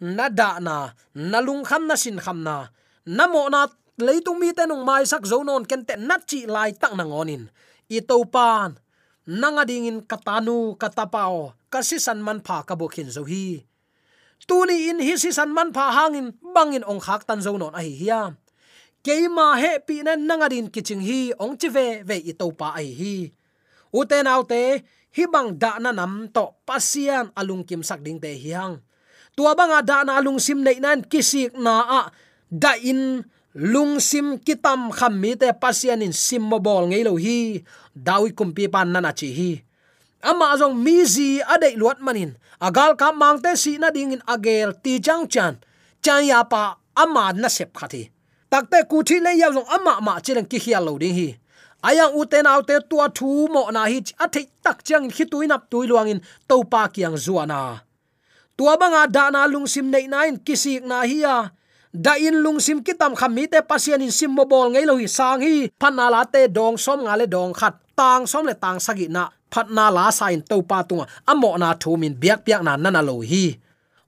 na 0.00 0.28
da 0.28 0.60
na 0.60 0.92
na 1.16 1.38
lung 1.40 1.64
kham 1.64 1.88
na 1.88 1.96
sin 1.96 2.16
kham 2.20 2.44
na. 2.44 2.68
Namo 3.04 3.48
na 3.52 3.68
leitung 3.98 4.38
mi 4.42 4.50
te 4.56 4.66
nong 4.66 4.82
mai 4.82 5.06
sak 5.06 5.22
zo 5.26 5.42
non 5.46 5.64
ken 5.66 5.82
te 5.86 5.94
na 5.98 6.18
chi 6.22 6.46
lai 6.46 6.74
tak 6.74 6.94
nang 6.98 7.12
onin. 7.12 7.50
I 7.90 8.00
to 8.00 8.24
pan 8.24 8.80
nanga 9.26 9.64
ding 9.64 9.86
in 9.86 9.98
katanu 10.02 10.74
katapao 10.80 11.54
kasi 11.72 11.98
san 12.00 12.20
man 12.22 12.40
pha 12.40 12.64
ka 12.66 12.74
bokhin 12.74 13.10
zo 13.10 13.22
hi. 13.24 13.62
Tuni 14.44 14.92
in 14.92 15.00
hi 15.00 15.14
si 15.16 15.32
san 15.32 15.50
man 15.56 15.72
pha 15.72 15.88
hangin 15.96 16.36
bangin 16.54 16.84
ong 16.84 17.00
khak 17.00 17.24
tan 17.28 17.40
zo 17.40 17.56
non 17.56 17.72
a 17.72 17.80
hi 17.80 17.94
hiam 17.96 18.36
keima 19.04 19.60
he 19.60 19.84
pi 19.84 20.00
na 20.00 20.16
nanga 20.16 20.48
din 20.48 20.72
kiching 20.72 21.04
hi, 21.04 21.36
ong 21.36 21.60
chi 21.60 21.68
ve 21.68 22.00
ve 22.08 22.16
i 22.24 22.32
to 22.32 22.48
pa 22.56 22.72
ai 22.80 22.88
hi 22.88 23.28
uten 23.92 24.26
autte 24.26 24.80
hi 25.12 25.24
bang 25.28 25.54
da 25.60 25.76
na 25.78 25.92
nam 25.92 26.32
to 26.32 26.56
pasian 26.64 27.28
alung 27.36 27.62
kim 27.68 27.84
sak 27.84 28.00
ding 28.00 28.16
te 28.16 28.32
hiang 28.32 28.80
tua 29.36 29.52
banga 29.52 29.84
da 29.84 30.02
na 30.08 30.16
alung 30.18 30.40
sim 30.40 30.64
nei 30.64 30.80
nan 30.80 31.04
kisik 31.04 31.52
na 31.54 31.74
a, 31.84 32.00
da 32.48 32.72
in 32.80 33.22
lung 33.54 34.02
sim 34.02 34.42
kitam 34.42 34.90
kham 34.90 35.14
mi 35.14 35.38
te 35.38 35.46
pasian 35.54 36.02
in 36.02 36.12
sim 36.12 36.42
mo 36.42 36.58
bol 36.58 36.90
ngei 36.90 37.06
lo 37.06 37.14
hi 37.14 37.62
dawi 37.94 38.34
kumpi 38.34 38.66
pan 38.66 38.90
na 38.90 39.12
chi 39.14 39.30
hi. 39.30 39.62
Ama 40.26 40.58
zong 40.58 40.74
mi 40.74 41.06
zi 41.06 41.38
ade 41.38 41.78
luat 41.78 42.02
manin 42.02 42.34
agal 42.58 42.98
ka 42.98 43.14
mangte 43.14 43.54
si 43.54 43.78
na 43.78 43.94
ding 43.94 44.18
in 44.18 44.22
agel 44.26 44.74
ti 44.82 44.98
chang 44.98 45.30
chan. 45.30 45.54
Chan 46.02 46.26
ya 46.26 46.42
pa 46.42 46.82
ama 46.98 47.30
na 47.32 47.48
sep 47.48 47.70
khati 47.78 48.10
takte 48.50 48.90
ku 48.90 49.06
thi 49.06 49.22
le 49.22 49.30
ya 49.38 49.54
zong 49.54 49.70
ama 49.70 50.02
ma 50.02 50.18
chilen 50.18 50.46
ki 50.50 50.58
hial 50.58 50.84
lo 50.90 50.98
ding 50.98 51.14
hi. 51.14 51.38
Ayang 51.84 52.16
uten 52.16 52.48
autte 52.50 52.80
tua 52.90 53.06
thu 53.12 53.46
mo 53.54 53.70
na 53.70 53.86
hi 53.86 54.02
athei 54.18 54.50
tak 54.64 54.82
chang 54.82 55.06
hi 55.06 55.24
tuinap 55.30 55.70
tuiluangin 55.70 56.18
to 56.48 56.56
pa 56.66 56.90
kiang 56.90 57.14
zuana 57.14 57.86
tua 58.56 58.74
banga 58.80 59.06
dana 59.06 59.46
na 59.46 59.50
lungsim 59.52 59.86
nei 59.94 60.06
nain 60.10 60.42
kisik 60.42 60.82
na 60.82 61.06
hi 61.06 61.22
ya 61.22 61.54
da 61.94 62.18
in 62.18 62.42
lung 62.42 62.58
sim 62.58 62.82
kitam 62.82 63.14
khami 63.14 63.46
te 63.46 63.62
pasian 63.62 64.02
in 64.02 64.10
sim 64.10 64.34
mobol 64.34 64.74
ngei 64.74 64.82
lo 64.82 64.98
hi 64.98 65.06
sang 65.06 65.38
hi 65.46 65.70
phanna 65.78 66.10
la 66.10 66.26
te 66.26 66.50
dong 66.50 66.74
som 66.74 66.98
nga 67.06 67.14
le 67.14 67.30
dong 67.30 67.54
khat 67.54 67.74
tang 67.94 68.26
som 68.26 68.42
le 68.42 68.54
tang 68.58 68.82
sagi 68.82 69.06
na 69.06 69.30
phatna 69.46 69.94
la 69.94 70.10
sain 70.10 70.42
to 70.42 70.58
pa 70.66 70.82
tunga 70.82 71.06
amo 71.30 71.54
na 71.54 71.78
thu 71.78 71.94
min 71.94 72.18
biak 72.18 72.42
biak 72.42 72.66
na 72.66 72.74
nana 72.74 72.98
lo 72.98 73.22
hi 73.22 73.54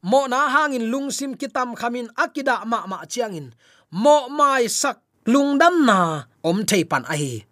mo 0.02 0.26
na 0.26 0.50
hangin 0.50 0.90
lungsim 0.90 1.38
kitam 1.38 1.78
khamin 1.78 2.10
akida 2.18 2.66
ma 2.66 2.82
ma 2.90 3.06
chiangin 3.06 3.54
mo 4.02 4.26
mai 4.38 4.66
sak 4.66 4.98
lungdam 5.30 5.86
na 5.86 6.26
om 6.42 6.66
thei 6.66 6.82
pan 6.90 7.06
a 7.06 7.14
hi 7.14 7.46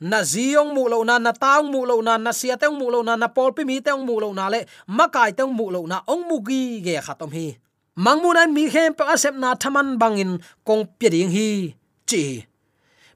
na 0.00 0.24
ziong 0.24 0.72
mu 0.72 0.88
lo 0.88 1.04
na 1.04 1.20
na 1.20 1.32
taung 1.36 1.68
mu 1.68 1.84
lo 1.84 2.00
na 2.00 2.16
na 2.16 2.32
sia 2.32 2.56
teung 2.56 2.80
mu 2.80 2.88
lo 2.88 3.04
na 3.04 3.20
na 3.20 3.28
pol 3.28 3.52
pi 3.52 3.68
mi 3.68 3.84
teung 3.84 4.08
mu 4.08 4.16
lo 4.16 4.32
na 4.32 4.48
le 4.48 4.64
makai 4.88 5.36
teung 5.36 5.52
mu 5.52 5.68
lo 5.68 5.84
na 5.84 6.00
ong 6.08 6.24
mu 6.28 6.36
gi 6.40 6.80
ge 6.80 6.96
khatom 7.04 7.30
hi 7.36 7.61
mangmunan 7.96 8.52
mi 8.52 8.68
hem 8.68 8.94
pa 8.94 9.12
asep 9.12 9.34
na 9.36 9.54
thaman 9.54 9.98
bangin 10.00 10.40
kong 10.64 10.88
piring 10.98 11.30
hi. 11.30 11.74
Chi. 12.08 12.46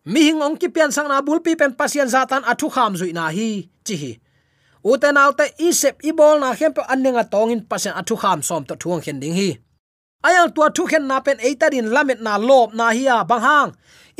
Mi 0.04 0.20
hing 0.30 0.42
ong 0.42 0.56
ki 0.60 0.68
pian 0.68 0.92
sang 0.92 1.08
na 1.08 1.20
bul 1.20 1.40
pi 1.40 1.56
pen 1.56 1.72
pasian 1.74 2.08
zatan 2.08 2.44
athu 2.44 2.68
kham 2.70 2.94
zui 2.94 3.12
na 3.12 3.28
hi. 3.30 3.68
Chi 3.86 3.94
hi. 3.96 4.12
Uten 4.86 5.18
autte 5.18 5.50
isep 5.58 5.98
ibol 6.04 6.38
na 6.38 6.52
hem 6.54 6.72
pa 6.76 6.82
annenga 6.92 7.24
tongin 7.32 7.60
pasian 7.70 7.94
athu 8.00 8.14
kham 8.22 8.42
som 8.42 8.62
to 8.68 8.74
thuang 8.76 9.02
khen 9.04 9.18
ding 9.20 9.34
hi. 9.34 9.58
Ayal 10.26 10.54
tua 10.54 10.68
thu 10.76 10.86
khen 10.90 11.04
na 11.10 11.20
pen 11.20 11.38
eitarin 11.38 11.88
lamet 11.94 12.20
na 12.20 12.36
lop 12.36 12.74
na 12.78 12.90
hiya 12.96 13.24
bang 13.30 13.42
hang 13.48 13.70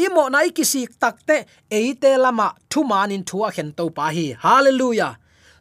imo 0.05 0.29
na 0.29 0.39
ikisi 0.49 0.83
takte 1.03 1.47
eite 1.71 2.11
lama 2.25 2.49
thu 2.71 2.81
manin 2.91 3.23
thua 3.29 3.49
khen 3.55 3.69
to 3.79 3.91
pa 3.97 4.11
hi. 4.17 4.27
Hallelujah 4.45 5.13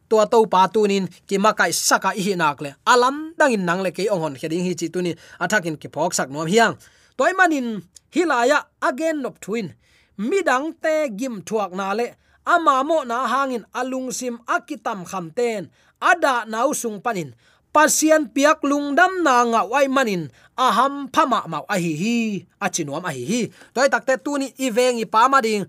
tua 0.09 0.25
to 0.25 0.45
pa 0.45 0.67
tunin, 0.67 1.07
ki 1.27 1.37
makai 1.37 1.71
saka 1.73 2.11
hi 2.15 2.33
nakle 2.35 2.75
alam 2.85 3.33
dangin 3.37 3.63
nangle 3.65 3.89
ke 3.91 4.05
ongon 4.09 4.35
kheding 4.39 4.63
hi 4.65 4.73
chi 4.79 4.87
tunin 4.93 5.17
athakin 5.39 5.75
ki 5.81 5.87
phok 5.93 6.13
sak 6.13 6.29
nom 6.29 6.47
hiang. 6.47 6.75
Toy 7.17 7.31
manin 7.33 7.81
hilaya 8.13 8.67
again 8.81 9.21
nop 9.23 9.39
twin 9.39 9.73
midang 10.17 10.75
te 10.83 11.09
gim 11.09 11.41
thuak 11.47 11.71
na 11.73 11.93
le. 11.93 12.15
Ama 12.45 12.85
mo 12.85 13.01
na 13.01 13.25
hangin 13.25 13.65
alung 13.73 14.13
sim 14.13 14.37
akitam 14.45 15.01
khamten 15.01 15.73
ada 15.97 16.45
nausung 16.45 17.01
panin. 17.01 17.33
Pasian 17.73 18.29
piak 18.31 18.61
lungdam 18.63 19.25
na 19.25 19.43
nga 19.49 19.61
wai 19.65 19.89
manin. 19.89 20.29
Aham 20.53 21.09
phama 21.09 21.43
ma 21.49 21.59
a 21.65 21.75
hi 21.75 21.93
hi 21.97 22.17
a 22.61 22.69
chinuam 22.69 23.03
a 23.03 23.11
hi. 23.11 23.23
Hi 23.25 23.41
toy 23.73 23.87
takte 23.89 24.21
tuni 24.21 24.53
ivengi 24.61 25.09
pa 25.09 25.25
ma 25.27 25.41
ding. 25.41 25.65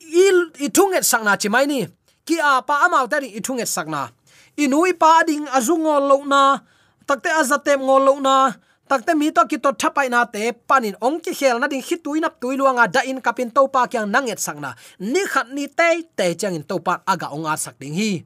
Il 0.00 0.50
ithunget 0.64 1.04
sakna 1.04 1.36
chimai 1.36 1.68
ni 1.68 1.84
ki 2.26 2.38
a 2.40 2.62
pa 2.62 2.86
amau 2.86 3.06
ithung 3.06 3.38
ithunget 3.38 3.68
sakna 3.68 4.10
inui 4.56 4.92
pa 4.96 5.24
ding 5.24 5.48
azungol 5.48 6.02
lo 6.02 6.18
na. 6.28 6.60
Takte 7.08 7.30
azatem 7.32 7.82
ngol 7.82 8.02
lo 8.04 8.14
na. 8.20 8.52
Takte 8.88 9.16
mi 9.16 9.32
to 9.32 9.42
ki 9.48 9.58
to 9.58 9.72
thapai 9.72 10.12
na 10.12 10.28
te 10.28 10.52
panin 10.52 10.96
ong 11.00 11.20
ki 11.22 11.32
khel 11.32 11.56
na 11.56 11.66
ding 11.70 11.80
hitui 11.80 12.20
nap 12.20 12.36
tui 12.36 12.56
luanga 12.60 12.84
da 12.90 13.00
in 13.08 13.20
kapin 13.24 13.48
to 13.48 13.64
pa 13.72 13.88
kyang 13.88 14.10
nanget 14.10 14.36
sakna 14.36 14.76
ni 15.00 15.22
khat 15.24 15.48
ni 15.48 15.64
te 15.66 16.04
te 16.12 16.34
chang 16.36 16.54
in 16.54 16.64
to 16.64 16.76
pa 16.78 17.00
aga 17.08 17.32
ong 17.32 17.48
a 17.48 17.56
sak 17.56 17.78
ding 17.80 17.96
hi. 17.96 18.24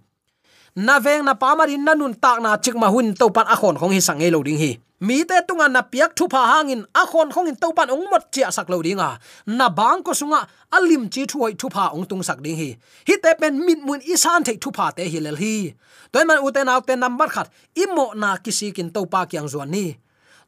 Na 0.77 1.01
veng 1.01 1.25
na 1.25 1.33
pamarin 1.33 1.81
na 1.81 1.95
nun 1.95 2.13
tak 2.13 2.43
na 2.43 2.59
chik 2.59 2.77
ma 2.77 2.91
hun 2.91 3.15
to 3.15 3.31
pan 3.31 3.47
khon 3.47 3.79
khong 3.79 3.95
hi 3.95 4.01
sangai 4.03 4.29
e 4.29 4.35
lo 4.35 4.43
ding 4.43 4.59
hi 4.59 4.86
mi 5.01 5.25
te 5.25 5.41
tunga 5.49 5.69
na 5.69 5.83
piak 5.83 6.17
thu 6.17 6.25
pha 6.33 6.43
hangin 6.53 6.83
akhon 6.95 7.29
khong 7.35 7.49
in 7.51 7.57
topan 7.57 7.91
ong 7.91 8.09
mot 8.11 8.33
chia 8.33 8.49
sak 8.51 8.71
lo 8.73 8.81
dinga. 8.83 9.19
Na 9.47 9.69
bang 9.69 10.03
ko 10.03 10.13
sunga 10.13 10.41
alim 10.73 11.09
chi 11.13 11.23
thuai 11.31 11.53
thu 11.61 11.69
pha 11.69 11.93
ong 11.93 12.07
tung 12.09 12.23
sak 12.23 12.41
ding 12.45 12.57
hi. 12.57 12.71
Hi 13.09 13.15
te 13.23 13.31
pen 13.41 13.61
mit 13.67 13.79
mun 13.87 14.01
isan 14.01 14.45
thei 14.47 14.57
thu 14.63 14.71
pha 14.77 14.87
te 14.97 15.05
hi 15.13 15.19
lel 15.21 15.37
hi. 15.37 15.75
Toy 16.13 16.25
man 16.25 16.41
uten 16.47 16.69
te 16.87 16.95
number 16.97 17.29
khat 17.29 17.49
imo 17.75 18.07
na 18.15 18.37
kisi 18.45 18.73
kin 18.73 18.89
topa 18.95 19.27
kyang 19.31 19.49
zuan 19.53 19.69
ni. 19.69 19.97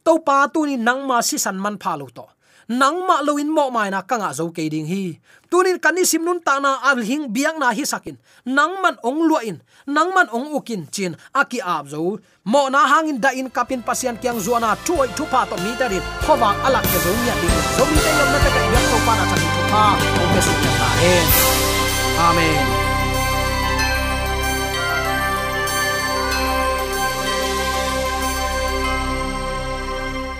Topa 0.05 0.49
tu 0.53 0.65
ni 0.67 0.77
nang 0.77 1.05
ma 1.09 1.21
si 1.21 1.37
san 1.39 1.57
man 1.61 1.77
pha 1.83 1.93
lo 2.01 2.07
to 2.17 2.25
nang 2.68 3.09
ma 3.09 3.24
loin 3.24 3.48
mo 3.48 3.72
mai 3.72 3.88
na 3.88 4.04
kanga 4.04 4.28
zo 4.37 4.52
ke 4.52 4.68
ding 4.68 4.85
hi. 4.85 5.16
Tunin 5.48 5.81
kani 5.81 6.04
simnun 6.04 6.44
ta 6.44 6.61
na 6.61 6.76
al 6.85 7.00
hing 7.00 7.33
biang 7.33 7.57
na 7.57 7.72
hi 7.72 7.88
sakin. 7.88 8.20
Nang 8.44 8.85
man 8.85 9.00
ong 9.00 9.24
lua 9.24 9.40
in, 9.40 9.57
nang 9.88 10.12
man 10.12 10.28
ong 10.28 10.52
ukin 10.52 10.85
chin 10.92 11.16
aki 11.33 11.64
ap 11.64 11.88
zo. 11.88 12.20
Mo 12.44 12.68
na 12.68 12.85
hangin 12.85 13.16
da 13.16 13.33
in 13.33 13.48
kapin 13.48 13.81
pasian 13.81 14.20
kyang 14.20 14.37
zuana 14.37 14.76
tuoi 14.85 15.09
tu 15.16 15.24
pa 15.33 15.48
to 15.48 15.57
mi 15.64 15.72
tarin 15.81 16.04
khowa 16.28 16.52
alak 16.68 16.85
ke 16.85 16.98
zo 17.00 17.11
nya 17.24 17.35
ding. 17.40 17.57
Zo 17.76 17.85
mi 17.88 17.96
te 17.96 18.11
yom 18.12 18.28
na 18.28 18.38
ta 18.44 18.50
ka 18.52 18.61
yak 18.61 18.85
to 18.92 18.98
pa 19.07 19.12
na 19.16 19.24
ta 19.24 19.37
tu 19.40 19.62
pa. 19.72 19.85
Ong 19.96 20.31
ke 20.37 20.40
su 20.44 20.52
ta 20.81 20.88
hen. 21.00 21.26
Amen. 22.18 22.78